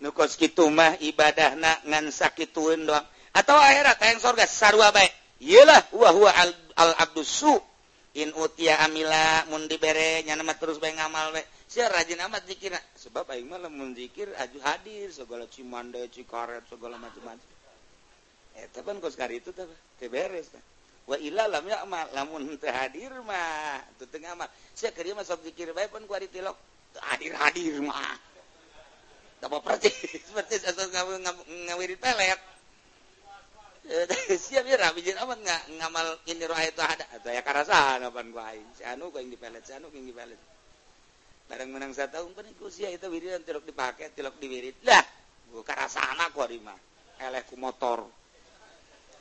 Nukos 0.00 0.34
kitu 0.34 0.66
mah 0.72 0.98
ibadah 1.00 1.54
na 1.54 1.72
ngan 1.84 2.10
sakituin 2.10 2.88
doang. 2.88 3.04
Atau 3.36 3.54
akhirat 3.54 4.00
yang 4.00 4.18
sorga 4.18 4.48
sarua 4.48 4.90
baik 4.90 5.12
iyalah 5.44 5.80
wa 5.92 6.10
huwa 6.14 6.30
al, 6.32 6.50
al 6.80 6.92
abdusu 7.04 7.52
in 8.14 8.30
utia 8.38 8.78
amila 8.80 9.44
mun 9.50 9.66
dibere 9.66 10.22
nyana 10.24 10.46
mah 10.46 10.56
terus 10.56 10.80
bae 10.80 10.94
ngamal 10.96 11.34
bae. 11.36 11.44
Sia 11.68 11.90
rajin 11.90 12.22
amat 12.24 12.46
zikirna. 12.46 12.78
Sebab 12.96 13.26
aing 13.34 13.50
mah 13.50 13.58
lamun 13.58 13.92
zikir 13.92 14.30
aju 14.38 14.58
hadir 14.62 15.10
segala 15.10 15.44
cimande 15.50 16.06
cikaret 16.08 16.62
segala 16.70 16.96
macam-macam. 16.96 17.52
Eh, 18.54 18.70
Eta 18.70 18.86
pan 18.86 19.02
kos 19.02 19.18
kari 19.18 19.42
itu 19.42 19.50
teh 19.50 19.66
beres 20.06 20.54
teh. 20.54 20.62
lamun 21.04 22.48
hadirmah 22.56 22.72
hadir 33.84 34.80
hadir 34.80 35.16
mah 35.28 35.36
ngamal 35.76 36.06
ini 36.24 36.44
roh 36.48 36.56
itu 36.56 36.80
ada 36.80 37.04
saya 37.20 37.44
karasaan 37.44 38.08
apaan 38.08 38.32
gua 38.32 38.56
aing. 38.56 38.64
Si 38.72 38.82
anu 38.88 39.12
gua 39.12 39.20
yang 39.20 39.28
dipelet 39.28 39.60
si 39.60 39.76
anu 39.76 39.92
yang 39.92 40.08
dipelet 40.08 40.40
bareng 41.44 41.68
menang 41.68 41.92
satu 41.92 42.24
tahun 42.24 42.32
pun 42.32 42.48
ku 42.56 42.72
sia 42.72 42.88
itu 42.88 43.04
wiridan 43.12 43.44
tilok 43.44 43.68
dipakai 43.68 44.16
tilok 44.16 44.40
diwirid. 44.40 44.80
Lah 44.88 45.04
gua 45.52 45.60
karasaan 45.60 46.16
aku 46.32 46.40
hari 46.40 46.64
mah. 46.64 46.80
Eleh 47.20 47.44
ku 47.44 47.60
motor. 47.60 48.08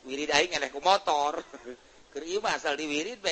wirid 0.06 0.30
aing 0.32 0.54
ku 0.72 0.80
motor. 0.84 1.40
Asal 2.54 2.78
diwirid 2.78 3.26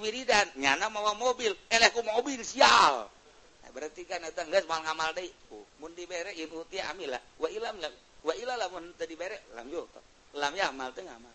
wiridan 0.00 0.46
nyana 0.56 0.88
mau 0.88 1.12
mobil. 1.12 1.52
Elekku 1.68 2.00
mobil 2.00 2.40
sial. 2.40 3.12
Berarti 3.70 4.02
kan 4.02 4.24
eta 4.26 4.42
geus 4.50 4.66
mal 4.66 4.82
ngamal 4.82 5.14
deui. 5.14 5.30
Uh, 5.54 5.62
mun 5.78 5.94
dibere 5.94 6.34
ibu 6.34 6.66
ti 6.66 6.82
amila 6.82 7.20
wa 7.38 7.46
ilam 7.46 7.78
lam 7.78 7.94
wa 8.26 8.34
ila 8.34 8.58
lamun 8.58 8.90
teu 8.98 9.06
dibere. 9.06 9.46
Lam 9.54 9.70
yo 9.70 9.86
lam 10.34 10.52
ya 10.58 10.74
amal 10.74 10.90
teu 10.90 11.06
ngamal. 11.06 11.34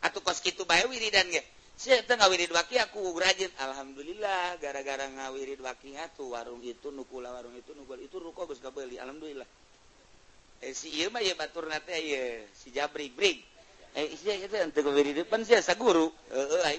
Atuh 0.00 0.22
kos 0.24 0.40
kitu 0.40 0.64
bae 0.64 0.88
wiridan 0.88 1.28
ge. 1.28 1.44
Si 1.76 1.92
teu 2.08 2.16
ngawirid 2.16 2.48
waki 2.48 2.80
aku 2.80 3.12
rajin. 3.20 3.52
Alhamdulillah 3.60 4.56
gara-gara 4.56 5.04
ngawirid 5.04 5.60
waki 5.60 5.92
tuh 6.16 6.32
warung 6.32 6.64
itu 6.64 6.88
nukula 6.88 7.28
warung 7.28 7.52
itu 7.52 7.76
nukul 7.76 8.00
itu 8.00 8.16
ruko 8.16 8.48
geus 8.48 8.64
kabeuli 8.64 8.96
alhamdulillah. 8.96 9.44
Eh, 10.64 10.72
si 10.72 10.88
Ima 11.04 11.20
Batur 11.20 11.68
eh, 11.88 12.48
si 12.56 12.72
Jabri 12.72 13.12
eh, 13.16 14.16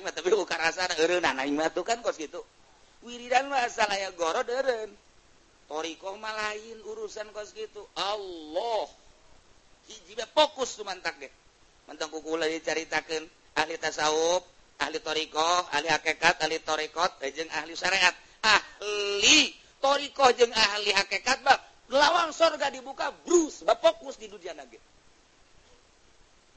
mah 0.01 0.13
guru 0.21 1.83
kan 1.85 2.01
kos 2.01 2.17
kitu 2.17 2.41
wiridan 3.05 3.53
saya 3.69 4.09
goro 4.17 4.41
deren 4.41 4.89
Toriko 5.67 6.15
malain 6.15 6.79
urusan 6.87 7.27
kos 7.35 7.51
gitu. 7.51 7.83
Allah! 7.99 8.87
Hiji 9.91 10.15
fokus 10.31 10.79
mantak 10.87 11.19
deh. 11.19 11.31
Mantang 11.91 12.07
kukula 12.07 12.47
diceritakan 12.47 13.27
ahli 13.59 13.75
tasawuf 13.75 14.43
ahli 14.79 14.99
toriko 15.03 15.43
ahli 15.75 15.91
hakikat 15.91 16.39
ahli 16.39 16.63
torikot 16.63 17.19
eh, 17.19 17.35
ahli 17.51 17.75
syariat. 17.75 18.15
Ahli 18.47 19.51
toriko 19.83 20.31
jeung 20.39 20.55
ahli 20.55 20.95
hakikat 20.95 21.43
bang 21.43 21.61
lawang 21.87 22.35
sorga 22.35 22.67
dibuka 22.67 23.11
brus 23.23 23.63
bah 23.63 23.79
fokus 23.79 24.19
di 24.19 24.27
dunia 24.27 24.51
nage. 24.55 24.79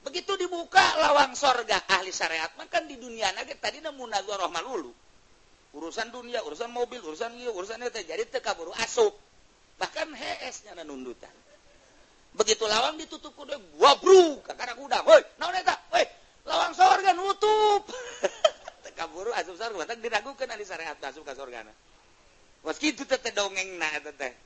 Begitu 0.00 0.32
dibuka 0.40 0.82
lawang 0.98 1.36
sorga 1.36 1.84
ahli 1.86 2.10
syariat 2.10 2.50
makan 2.56 2.88
di 2.88 2.96
dunia 2.98 3.30
nage 3.36 3.54
tadi 3.60 3.78
nemu 3.78 4.04
nazarah 4.08 4.50
malulu 4.50 4.90
urusan 5.70 6.10
dunia 6.10 6.42
urusan 6.42 6.66
mobil 6.74 6.98
urusan 6.98 7.30
iya 7.38 7.54
urusan 7.54 7.78
itu 7.86 8.02
jadi 8.02 8.26
teka 8.26 8.58
buru 8.58 8.74
asup 8.82 9.14
bahkan 9.78 10.10
hesnya 10.14 10.74
nundutan. 10.82 11.32
Begitu 12.34 12.62
lawang 12.66 12.98
ditutup 12.98 13.34
kuda 13.34 13.58
wabru 13.78 14.42
kakak 14.42 14.78
kuda 14.78 15.02
woi 15.06 15.22
naon 15.38 15.54
eta? 15.54 15.74
Woi 15.94 16.04
lawang 16.46 16.74
sorga 16.74 17.10
nutup. 17.14 17.86
Teka 18.86 19.04
buru 19.10 19.34
asup 19.34 19.58
sorga. 19.58 19.82
Batak 19.82 19.98
diragukan 19.98 20.46
ali 20.50 20.62
syariat 20.62 20.98
asup 20.98 21.26
ke 21.26 21.34
sorga 21.34 21.66
meski 22.60 22.92
itu 22.92 23.08
tete 23.08 23.32
dongeng 23.32 23.80
nah 23.80 23.88
tete 24.04 24.36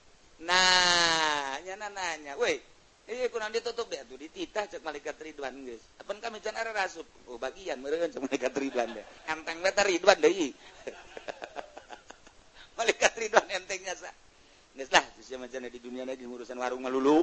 nah 0.44 1.56
nyana 1.64 1.88
nanya 1.88 2.36
woi 2.36 2.60
eh, 3.08 3.28
ditutup 3.28 3.88
deh 3.88 4.00
tuh 4.08 4.16
dititah 4.16 4.64
cek 4.64 4.80
malaikat 4.80 5.20
Ridwan 5.20 5.52
guys. 5.64 5.84
Apa 6.00 6.16
kami 6.20 6.40
can 6.40 6.56
ada 6.56 6.72
rasup 6.72 7.04
oh 7.28 7.36
bagian 7.36 7.80
mereka 7.80 8.08
cek 8.08 8.22
malaikat 8.24 8.52
Ridwan 8.56 8.88
deh. 8.96 9.04
Enteng 9.28 9.60
beta 9.60 9.84
Ridwan 9.84 10.18
deh 10.20 10.32
malaikat 12.80 13.12
Ridwan 13.16 13.46
entengnya 13.52 13.92
sa 13.96 14.08
Geus 14.74 14.90
lah, 14.90 15.06
sisi 15.14 15.38
macamnya 15.38 15.70
di 15.70 15.78
dunia 15.78 16.02
ini 16.02 16.26
urusan 16.26 16.58
warung 16.58 16.82
melulu. 16.82 17.22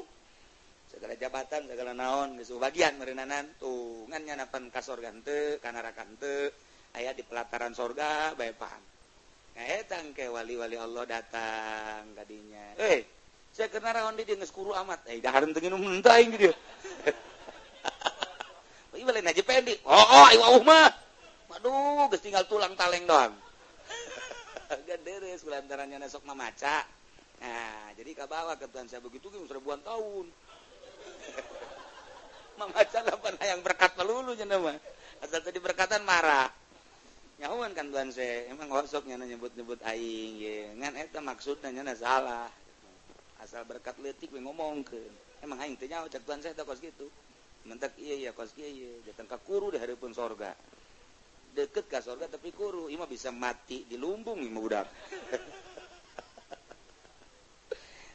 Segala 0.87 1.19
jabatan, 1.19 1.67
segala 1.67 1.91
naon, 1.91 2.39
geus 2.39 2.51
oh, 2.55 2.59
bagian 2.63 2.95
merenanan 2.95 3.43
tuh 3.59 4.07
ngan 4.07 4.23
nyanapan 4.23 4.71
ka 4.71 4.79
sorga 4.79 5.11
henteu, 5.11 5.59
kana 5.59 5.83
neraka 5.83 6.07
henteu, 6.07 6.47
aya 6.95 7.11
di 7.11 7.27
pelataran 7.27 7.75
sorga 7.75 8.31
bae 8.39 8.55
paham. 8.55 8.79
etang 9.55 10.15
ke 10.15 10.27
wali-wali 10.31 10.79
Allah 10.79 11.03
datang 11.07 12.15
tadinya 12.15 12.75
eh 12.79 13.21
saya 13.51 13.67
kena 13.67 13.91
rawan 13.91 14.15
dia 14.15 14.31
ngeskuru 14.39 14.71
amat. 14.79 15.03
Eh 15.11 15.19
dah 15.19 15.35
harum 15.35 15.51
tengen 15.51 15.75
ini 15.75 16.35
dia. 16.39 16.55
Ini 18.95 19.03
balik 19.09 19.33
aja 19.33 19.43
pendi. 19.43 19.75
Oh 19.83 19.91
oh 19.91 20.27
iwa 20.31 20.61
mah. 20.63 20.87
Aduh 21.59 22.07
gus 22.07 22.23
tinggal 22.23 22.47
tulang 22.47 22.79
taleng 22.79 23.03
doang. 23.03 23.35
Ganderes 24.87 25.43
belantarannya 25.43 25.99
nesok 25.99 26.23
mah 26.23 26.37
maca. 26.37 26.87
Nah 27.43 27.91
jadi 27.99 28.15
kabawa 28.15 28.55
ke 28.55 28.71
Tuhan 28.71 28.87
saya 28.87 29.03
begitu 29.03 29.27
gitu 29.27 29.43
seribuan 29.51 29.83
tahun. 29.83 30.31
Mamaca 32.61 32.99
lapan 33.03 33.35
yang 33.41 33.59
berkat 33.65 33.91
melulu 33.99 34.31
jenama 34.37 34.77
asal 35.19 35.43
tadi 35.43 35.59
berkatan 35.59 36.07
marah. 36.07 36.47
nyawan 37.41 37.73
kan 37.73 37.89
ban 37.89 38.13
saya. 38.13 38.45
Emang 38.53 38.69
gosoknya 38.69 39.17
nyebut-nyebut 39.17 39.81
aing 39.81 40.37
ye. 40.37 40.69
Ngan 40.77 40.93
eta 40.93 41.19
maksudnya 41.19 41.73
nyana 41.73 41.97
salah. 41.97 42.47
Asal 43.41 43.65
berkat 43.65 43.97
letik 43.97 44.29
we 44.29 44.37
ngomong 44.37 44.85
ke 44.85 45.01
emang 45.41 45.57
aing 45.65 45.73
teh 45.73 45.89
nyawa 45.89 46.05
cek 46.05 46.21
tuan 46.21 46.37
saya 46.45 46.53
kos 46.53 46.77
gitu 46.77 47.09
mentek 47.65 47.93
iya 47.97 48.29
ya 48.29 48.31
kos 48.33 48.53
iya 48.57 49.01
datang 49.05 49.25
ka 49.25 49.41
kuru 49.41 49.73
di 49.73 49.81
hareupeun 49.81 50.13
sorga. 50.13 50.53
Deket 51.57 51.89
ka 51.89 52.05
sorga 52.05 52.29
tapi 52.29 52.53
kuru. 52.53 52.93
Ima 52.93 53.09
bisa 53.09 53.33
mati 53.33 53.89
di 53.89 53.97
lumbung 53.97 54.45
ima 54.45 54.61
budak. 54.61 54.87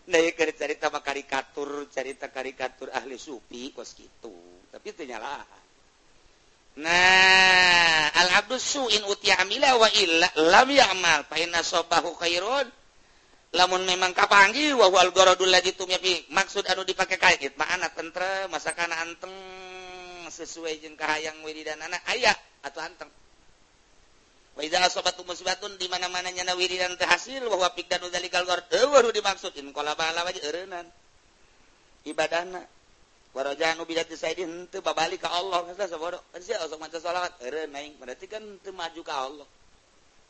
Nah, 0.06 0.22
ya, 0.22 0.30
cerita 0.38 0.86
karikatur, 0.86 1.90
cerita 1.90 2.30
karikatur 2.30 2.94
ahli 2.94 3.18
supi, 3.18 3.74
kos 3.74 3.90
gitu. 3.98 4.62
Tapi 4.70 4.94
ternyala. 4.94 5.42
Nah 6.76 8.12
al-abdu 8.12 8.60
suin 8.60 9.00
utiamila 9.08 9.80
wa 9.80 9.88
illa 9.96 10.28
lam 10.52 10.68
ya'mal. 10.68 11.24
Fa 11.24 11.36
inna 11.40 11.64
sabahu 11.64 12.12
khairun. 12.20 12.68
Lamun 13.56 13.88
memang 13.88 14.12
kapanggih 14.12 14.76
wa 14.76 14.92
wal 14.92 15.08
gorodul 15.16 15.48
lagi 15.48 15.72
tumyapi 15.72 16.28
maksud 16.28 16.68
anu 16.68 16.84
dipake 16.84 17.16
kaget 17.16 17.56
mah 17.56 17.64
anak 17.72 17.96
tentrem 17.96 18.52
masa 18.52 18.76
kana 18.76 19.00
anteng 19.00 19.32
sesuai 20.28 20.82
jeung 20.84 20.98
kahayang 20.98 21.40
wiridanana 21.40 21.96
aya 22.10 22.36
atau 22.60 22.84
anteng. 22.84 23.08
Wa 24.56 24.60
idza 24.60 24.84
asabatu 24.84 25.24
musibatun 25.24 25.80
di 25.80 25.88
mana-mana 25.88 26.28
nyana 26.32 26.52
wiridan 26.52 27.00
teh 27.00 27.08
hasil 27.08 27.44
wa 27.48 27.56
huwa 27.56 27.72
pikdan 27.72 28.04
udzalikal 28.04 28.44
gor 28.44 28.60
dimaksud. 29.12 29.56
In 29.56 29.72
qala 29.72 29.96
bala 29.96 30.24
waji 30.28 30.44
eureunan 30.44 30.84
ibadahna. 32.04 32.60
barajahan 33.36 33.76
ubidati 33.84 34.16
saidin 34.16 34.64
teu 34.72 34.80
babalik 34.80 35.20
ka 35.20 35.28
Allah. 35.28 35.68
Geus 35.68 35.92
sabodo 35.92 36.16
kan 36.32 36.40
sia 36.40 36.56
sok 36.64 36.80
maca 36.80 36.96
salawat 36.96 37.36
eureun 37.44 37.68
naing 37.68 38.00
berarti 38.00 38.24
kan 38.24 38.40
teu 38.64 38.72
maju 38.72 39.02
ka 39.04 39.14
Allah. 39.28 39.48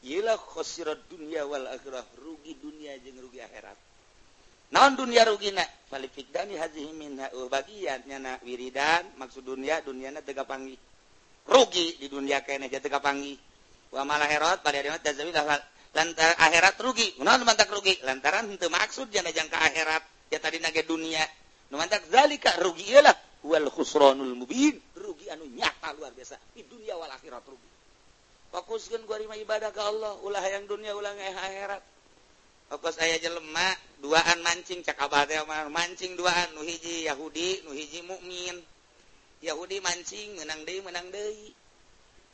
Ieu 0.02 0.26
khosirat 0.26 1.07
dunya 1.07 1.46
wal 1.46 1.70
akhirah. 1.70 2.02
Rugi 2.18 2.59
dunia 2.59 2.98
jeung 2.98 3.22
rugi 3.22 3.38
akhirat. 3.38 3.78
Naon 4.74 4.98
dunia 4.98 5.22
rugina 5.22 5.62
fali 5.86 6.11
fikdani 6.11 6.59
hazihi 6.59 6.90
minha 6.90 7.30
euh, 7.30 7.46
bagian 7.46 8.02
nyana 8.02 8.42
wiridan 8.42 9.07
maksud 9.14 9.46
dunia 9.46 9.78
duniana 9.78 10.26
teu 10.26 10.34
kapangi 10.34 10.74
rugi 11.46 12.02
di 12.02 12.11
dunia 12.11 12.42
keneh 12.42 12.66
teu 12.66 12.90
kapangi 12.90 13.38
wa 13.94 14.02
mal 14.02 14.18
akhirat 14.18 14.66
pada 14.66 14.82
dina 14.82 14.98
tazawi 14.98 15.30
lantar 15.94 16.34
akhirat 16.42 16.74
rugi. 16.82 17.22
Naon 17.22 17.46
mantak 17.46 17.70
rugi? 17.70 17.94
Lantaran 18.02 18.50
teu 18.59 18.66
maksud 18.66 19.14
jana 19.14 19.30
jang 19.30 19.46
ka 19.46 19.62
akhirat. 19.62 20.02
Ya 20.34 20.42
tadi 20.42 20.59
nage 20.59 20.82
dunia. 20.82 21.22
numantak 21.70 22.06
zalika 22.10 22.54
rugi 22.62 22.94
ialah 22.94 23.14
wal 23.46 23.70
khusranul 23.70 24.34
mubin. 24.34 24.76
Rugi 24.98 25.30
anu 25.30 25.46
nyata 25.46 25.94
luar 25.94 26.10
biasa. 26.12 26.36
Di 26.54 26.66
dunia 26.66 26.98
wal 26.98 27.10
akhirat 27.10 27.46
rugi. 27.46 27.70
Fokuskan 28.50 29.06
gua 29.06 29.18
rima 29.22 29.38
ibadah 29.38 29.70
ke 29.70 29.82
Allah. 29.82 30.18
Ulah 30.26 30.42
yang 30.46 30.66
dunia 30.66 30.94
ulah 30.98 31.14
yang 31.14 31.38
akhirat. 31.38 31.82
Fokus 32.66 32.98
aya 32.98 33.22
jelema 33.22 33.78
duaan 34.02 34.42
mancing 34.42 34.82
cakabate 34.82 35.38
mancing 35.70 36.18
duaan. 36.18 36.50
Nu 36.58 36.66
hiji 36.66 37.06
Yahudi 37.06 37.62
nu 37.62 37.70
hiji 37.70 38.02
mukmin. 38.02 38.58
Yahudi 39.38 39.78
mancing 39.78 40.42
menang 40.42 40.66
deui 40.66 40.82
menang 40.82 41.06
deui. 41.14 41.54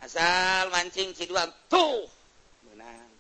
Asal 0.01 0.73
mancing 0.73 1.13
ciduan 1.13 1.53
tuh 1.69 2.09
menang. 2.73 3.11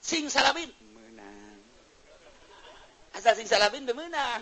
Sing 0.00 0.32
salamin 0.32 0.72
menang. 0.96 1.60
Asal 3.12 3.36
sing 3.36 3.44
salamin 3.44 3.84
menang. 3.84 4.40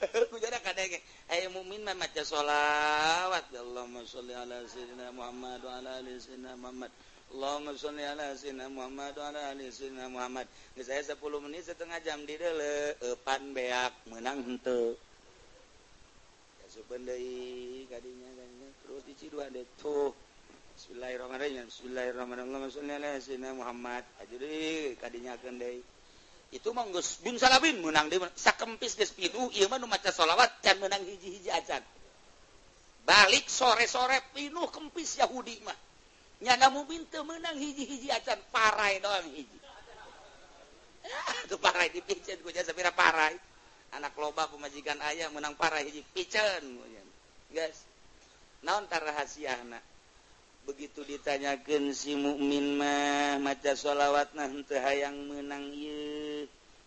Ayo 1.32 1.48
mukmin 1.50 1.80
mah 1.84 1.96
maca 1.96 2.22
sholawat. 2.22 3.48
Allahumma 3.54 4.04
sholli 4.04 4.34
ala 4.36 4.60
sayyidina 4.66 5.14
Muhammad 5.14 5.60
wa 5.64 5.72
ala 5.80 5.90
ali 6.02 6.14
sayyidina 6.20 6.52
Muhammad. 6.58 6.90
Allahumma 7.32 7.72
sholli 7.74 8.04
ala 8.04 8.34
sayyidina 8.36 8.66
Muhammad 8.68 9.12
wa 9.16 9.24
ala 9.32 9.40
ali 9.54 9.66
sayyidina 9.72 10.06
Muhammad. 10.12 10.46
Geus 10.76 10.86
saya 10.90 11.02
10 11.02 11.16
menit 11.44 11.64
setengah 11.64 11.98
jam 12.04 12.20
di 12.28 12.34
deule 12.36 12.98
eupan 13.00 13.56
beak 13.56 13.92
meunang 14.10 14.44
henteu 14.44 14.94
Ya 16.60 16.66
supeun 16.68 17.02
deui 17.08 17.88
kadinya 17.88 18.28
kadinya. 18.36 18.68
Terus 18.84 19.02
diciduan 19.08 19.50
tuh. 19.80 20.12
Bismillahirrahmanirrahim 20.74 21.70
Bismillahirrahmanirrahim. 21.70 22.50
Allahumma 22.50 22.74
sholli 22.74 22.92
ala 22.92 23.10
sayyidina 23.16 23.50
Muhammad. 23.56 24.04
Aja 24.20 24.34
deui 24.36 24.98
kadinya 25.00 25.38
keun 25.40 25.56
itu 26.50 26.68
manggus 26.76 27.22
bin 27.24 27.40
salabin 27.40 27.80
menang 27.80 28.12
dia 28.12 28.20
sakempis 28.34 28.98
geus 28.98 29.12
pitu 29.16 29.50
ieu 29.54 29.66
mah 29.70 29.78
nu 29.80 29.88
maca 29.88 30.12
shalawat 30.12 30.60
can 30.60 30.76
menang 30.82 31.02
hiji-hiji 31.02 31.50
acan. 31.50 31.82
Balik 33.04 33.48
sore-sore 33.48 34.20
pinuh 34.32 34.68
kempis 34.72 35.20
Yahudi 35.20 35.60
mah. 35.64 35.76
Nyana 36.44 36.68
mukmin 36.72 37.04
teu 37.08 37.24
menang 37.24 37.56
hiji-hiji 37.56 38.12
acan 38.12 38.38
parai 38.52 39.00
doang 39.00 39.28
hiji. 39.32 39.58
Itu 41.48 41.56
parai 41.60 41.92
dipiceun 41.92 42.40
ku 42.40 42.52
jasa 42.54 42.72
pira 42.76 42.92
parai. 42.94 43.36
Anak 43.94 44.16
loba 44.18 44.50
pemajikan 44.50 44.98
ayah 45.10 45.30
menang 45.30 45.54
parai 45.54 45.86
hiji 45.86 46.02
piceun 46.14 46.80
guys 47.54 47.86
naon 48.66 48.90
tarahasiana? 48.90 49.78
begitu 50.64 51.04
ditanyakeun 51.04 51.92
si 51.92 52.16
mukmin 52.16 52.80
mah 52.80 53.36
maca 53.36 53.76
sholawat 53.76 54.32
nah 54.32 54.48
teu 54.64 54.80
hayang 54.80 55.28
menang 55.28 55.68
ieu. 55.76 56.23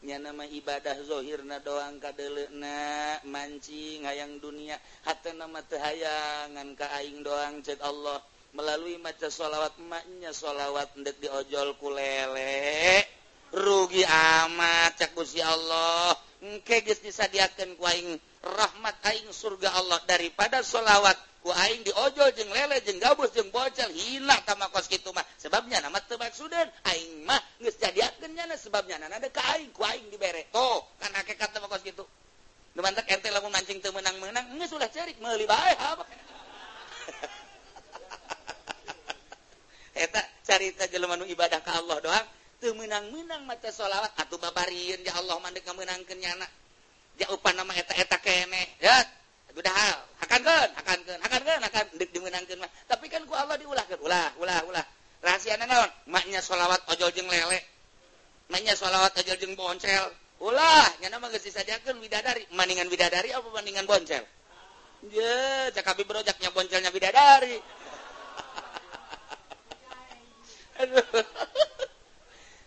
nya 0.06 0.22
nama 0.22 0.46
ibadah 0.46 0.94
zohirna 1.10 1.58
doang 1.66 1.98
kadelena 1.98 3.18
mancing 3.26 4.06
hayang 4.06 4.38
dunia. 4.38 4.78
Hatta 5.02 5.34
nama 5.34 5.58
tehayangan 5.66 6.78
ka 6.78 6.86
aing 7.02 7.26
doang 7.26 7.66
cek 7.66 7.82
Allah. 7.82 8.22
Melalui 8.54 9.02
maca 9.02 9.28
sholawat 9.30 9.78
emaknya 9.82 10.32
sholawat 10.34 10.96
ndek 10.98 11.18
diojol 11.22 11.78
kulele 11.82 13.06
rugi 13.54 14.06
amat 14.06 15.02
cakusi 15.02 15.42
Allah. 15.42 16.14
Engke 16.46 16.86
geus 16.86 17.02
disadiakeun 17.02 17.74
ku 17.78 17.84
aing 17.90 18.22
rahmat 18.46 18.96
aing 19.10 19.34
surga 19.34 19.82
Allah. 19.82 19.98
Daripada 20.06 20.62
sholawat 20.62 21.18
ku 21.42 21.50
aing 21.50 21.82
diojol 21.82 22.30
jeung 22.38 22.54
lele 22.54 22.86
jeung 22.86 23.02
gabus 23.02 23.34
jeung 23.34 23.50
bocel 23.50 23.90
hina 23.90 24.38
kama 24.46 24.70
kos 24.70 24.86
kitu 24.86 25.10
mah. 25.10 25.26
Sebabnya 25.42 25.82
nama 25.82 25.98
teu 26.06 26.22
sudan 26.38 26.70
aing 26.86 27.26
mah 27.26 27.42
sebabnya 28.68 29.00
nana 29.00 29.18
ada 29.18 29.32
kain 29.32 29.72
kuing 29.72 30.12
diberre 30.12 30.52
toh 30.52 30.84
karena 31.00 31.24
kata 31.24 31.64
kos 31.64 31.84
gitu 31.88 32.04
Numantak 32.78 33.10
ente 33.10 33.34
lamun 33.34 33.50
mancing 33.50 33.82
teu 33.82 33.90
menang-menang, 33.90 34.54
geus 34.54 34.70
ulah 34.78 34.86
ceurik 34.94 35.18
meuli 35.18 35.50
bae 35.50 35.74
apa. 35.74 36.06
Eta 40.06 40.22
carita 40.46 40.86
jelema 40.86 41.18
nu 41.18 41.26
ibadah 41.26 41.58
ka 41.66 41.74
Allah 41.74 41.98
doang 42.06 42.22
teu 42.62 42.78
menang-menang 42.78 43.50
maca 43.50 43.74
sholawat 43.74 44.14
atuh 44.22 44.38
babarieun 44.38 45.02
ya 45.02 45.18
Allah 45.18 45.42
mandek 45.42 45.66
ngamenangkeun 45.66 46.22
nyana. 46.22 46.46
Ja 47.18 47.34
upah 47.34 47.50
nama 47.58 47.74
eta-eta 47.74 48.22
kene. 48.22 48.78
Ya, 48.78 48.94
atuh 49.50 49.66
dahal. 49.66 49.98
Hakankeun, 50.22 50.70
hakankeun, 50.78 51.18
hakankeun, 51.18 51.62
hakan 51.66 51.86
deuk 51.98 52.14
dimenangkan 52.14 52.62
mah. 52.62 52.70
Tapi 52.86 53.10
kan 53.10 53.26
ku 53.26 53.34
Allah 53.34 53.58
diulahkeun, 53.58 54.06
ulah, 54.06 54.38
ulah, 54.38 54.62
ulah. 54.70 54.86
rahasia 55.26 55.58
naon? 55.58 55.90
Maknya 56.14 56.46
sholawat 56.46 56.86
ojol 56.94 57.10
jeung 57.10 57.26
lele. 57.26 57.58
Maknya 58.52 58.74
sholawat 58.76 59.16
ojol 59.18 59.38
jeng 59.40 59.54
boncel. 59.56 60.12
Ulah 60.38 60.86
nyana 61.02 61.18
mah 61.18 61.34
geus 61.34 61.46
disadiakeun 61.48 61.98
bidadari. 61.98 62.46
Maningan 62.54 62.88
bidadari 62.92 63.34
apa 63.34 63.48
maningan 63.50 63.90
boncel? 63.90 64.22
Ye 65.10 65.70
cakabi 65.74 66.04
berojaknya 66.06 66.50
boncelnya 66.54 66.92
bidadari. 66.94 67.58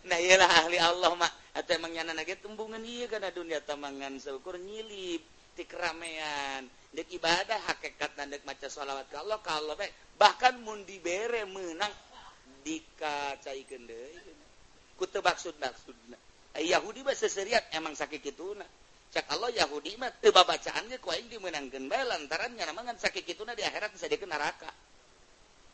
Nah 0.01 0.18
iyalah 0.18 0.66
ahli 0.66 0.74
Allah 0.81 1.14
mah 1.14 1.31
atau 1.55 1.72
emang 1.78 1.95
nyana 1.95 2.11
nage 2.14 2.39
tembungan 2.43 2.83
iya 2.83 3.07
karena 3.07 3.31
dunia 3.31 3.62
tamangan 3.62 4.18
seukur 4.18 4.59
nyilip 4.59 5.22
ti 5.55 5.66
keramaian 5.66 6.66
dek 6.95 7.11
ibadah 7.14 7.59
hakikat 7.70 8.14
dek 8.14 8.43
maca 8.47 8.66
sholawat 8.70 9.11
kalau 9.11 9.74
baik 9.78 9.91
bahkan 10.18 10.59
mundi 10.62 11.03
bere 11.03 11.43
menang 11.47 11.91
dikacaikeun 12.62 13.83
deui 13.87 14.30
kutu 15.01 15.25
maksud 15.25 15.57
maksud 15.57 15.97
eh, 16.61 16.69
Yahudi 16.69 17.01
bahasa 17.01 17.25
seriat 17.25 17.73
emang 17.73 17.97
sakit 17.97 18.21
itu 18.21 18.53
na 18.53 18.69
cak 19.11 19.27
Allah 19.33 19.51
Yahudi 19.51 19.97
mah 19.97 20.13
teu 20.21 20.31
bacaannya 20.31 21.01
ku 21.01 21.09
aing 21.11 21.33
dimeunangkeun 21.33 21.89
bae 21.89 22.05
lantaran 22.05 22.55
nyaramangan 22.55 23.01
sakit 23.01 23.25
itu 23.27 23.43
na 23.43 23.59
di 23.59 23.65
akhirat 23.65 23.91
bisa 23.91 24.07
dikeun 24.07 24.31
neraka. 24.31 24.71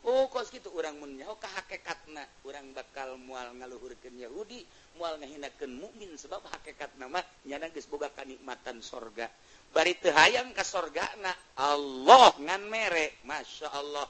Oh 0.07 0.31
kos 0.31 0.55
gitu 0.55 0.71
orang 0.71 1.03
mun 1.03 1.19
nyaho 1.19 1.35
ka 1.37 1.51
hakikatna 1.51 2.23
orang 2.47 2.71
bakal 2.73 3.19
mual 3.19 3.51
ngaluhurkeun 3.59 4.15
Yahudi 4.23 4.63
mual 4.97 5.19
ngahinakeun 5.19 5.75
mukmin 5.83 6.15
sebab 6.15 6.47
hakikatna 6.47 7.11
mah 7.11 7.27
nyana 7.45 7.69
geus 7.75 7.91
boga 7.91 8.09
kanikmatan 8.15 8.81
sorga. 8.81 9.29
Bari 9.75 9.99
teu 10.01 10.15
hayang 10.15 10.55
ka 10.55 10.63
sorgana 10.63 11.35
Allah 11.59 12.33
ngan 12.39 12.63
mere 12.71 13.21
Masya 13.27 13.69
Allah. 13.75 14.07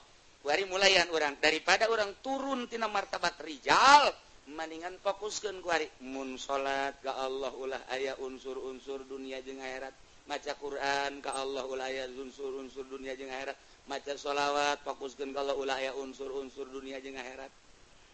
Wari 0.47 0.63
mulaian 0.71 1.11
orang 1.11 1.35
daripada 1.43 1.91
orang 1.91 2.15
turun 2.23 2.71
tina 2.71 2.87
martabat 2.87 3.35
rijal 3.43 4.15
maningan 4.47 4.95
fokuskan 5.03 5.59
kuari 5.59 5.91
mun 6.07 6.39
salat 6.39 6.95
ka 7.03 7.11
Allah 7.19 7.51
ulah 7.59 7.83
aya 7.91 8.15
unsur-unsur 8.23 9.03
dunia 9.11 9.43
jeung 9.43 9.59
akhirat. 9.59 9.91
Maca 10.27 10.55
Quran 10.59 11.23
ka 11.23 11.35
Allah 11.35 11.67
ulah 11.67 11.87
aya 11.91 12.07
unsur-unsur 12.07 12.87
dunia 12.87 13.19
jeung 13.19 13.31
akhirat. 13.31 13.59
Maca 13.91 14.15
sholawat 14.15 14.87
fokuskan 14.87 15.35
kalau 15.35 15.59
ulah 15.59 15.83
aya 15.83 15.91
unsur-unsur 15.99 16.71
dunia 16.71 17.03
jeung 17.03 17.19
akhirat. 17.19 17.51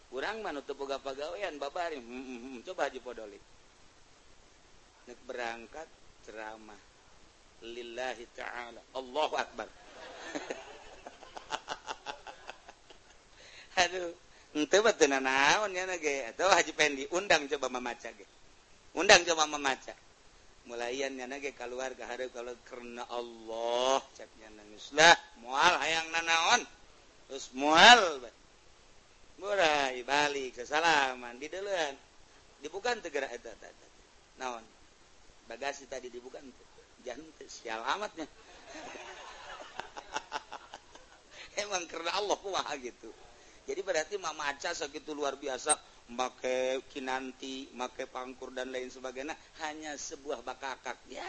Kurang 0.09 0.41
manut 0.45 0.64
teu 0.68 0.76
boga 0.76 1.01
pagawean 1.01 1.57
babari 1.57 1.97
hmm 1.97 2.05
hmm, 2.05 2.24
hmm, 2.24 2.41
hmm, 2.41 2.64
coba 2.68 2.89
haji 2.89 3.01
podoli. 3.01 3.41
Nek 5.09 5.18
berangkat 5.28 5.89
ceramah. 6.24 6.80
Lillahi 7.62 8.26
ta'ala. 8.35 8.80
Allahu 8.97 9.35
akbar. 9.37 9.68
Aduh. 13.85 14.32
hajipen 16.53 17.01
diundang 17.01 17.49
coba 17.49 17.67
memaca 17.73 18.09
undang 18.93 19.25
coba 19.25 19.49
memaca 19.49 19.95
nage 20.69 21.51
keluar 21.59 21.91
ke 21.99 22.05
hari 22.07 22.31
kalau 22.31 22.55
karena 22.71 23.03
Allah 23.11 23.99
capnya 24.15 24.49
nangis. 24.55 24.95
Lah 24.95 25.17
mual 25.43 25.75
hayang 25.83 26.07
nanaon 26.15 26.63
terus 27.27 27.51
mual. 27.57 28.23
Murai 29.43 29.99
Bali 30.07 30.55
kesalaman 30.55 31.35
di 31.43 31.51
delan 31.51 31.99
dibuka 32.63 32.95
tegera 33.03 33.27
eta 33.27 33.51
naon? 34.39 34.63
Bagasi 35.51 35.91
tadi 35.91 36.07
dibuka 36.15 36.39
jangan 37.03 37.27
sial 37.51 37.83
amatnya 37.83 38.23
emang 41.67 41.83
karena 41.91 42.15
Allah 42.15 42.39
kuah 42.39 42.71
gitu. 42.79 43.11
jadi 43.69 43.81
berarti 43.81 44.19
Mama 44.19 44.51
Aca 44.51 44.75
segitu 44.75 45.15
luar 45.15 45.39
biasa 45.39 45.79
make 46.11 46.83
kinanti 46.91 47.71
make 47.79 48.11
pangkur 48.11 48.51
dan 48.51 48.75
lain 48.75 48.91
sebagainya 48.91 49.39
hanya 49.63 49.95
sebuah 49.95 50.43
bakakak 50.43 50.99
ya 51.07 51.23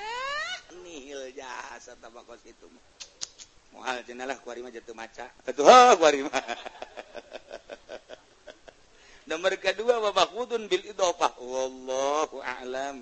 nihil 0.82 1.30
jasa 1.38 1.94
tabakos 2.02 2.42
itu. 2.50 2.66
Mual 3.74 4.06
jenalah 4.06 4.38
kuarima 4.42 4.70
jatuh 4.70 4.94
maca. 4.94 5.30
Betul 5.46 5.66
oh, 5.66 5.94
kuarima 5.98 6.30
nomor 9.30 9.56
kedua 9.56 10.04
wabakudun 10.04 10.68
bil 10.68 10.84
idopah 10.84 11.34
wallahu 11.40 12.44
a'lam. 12.44 13.02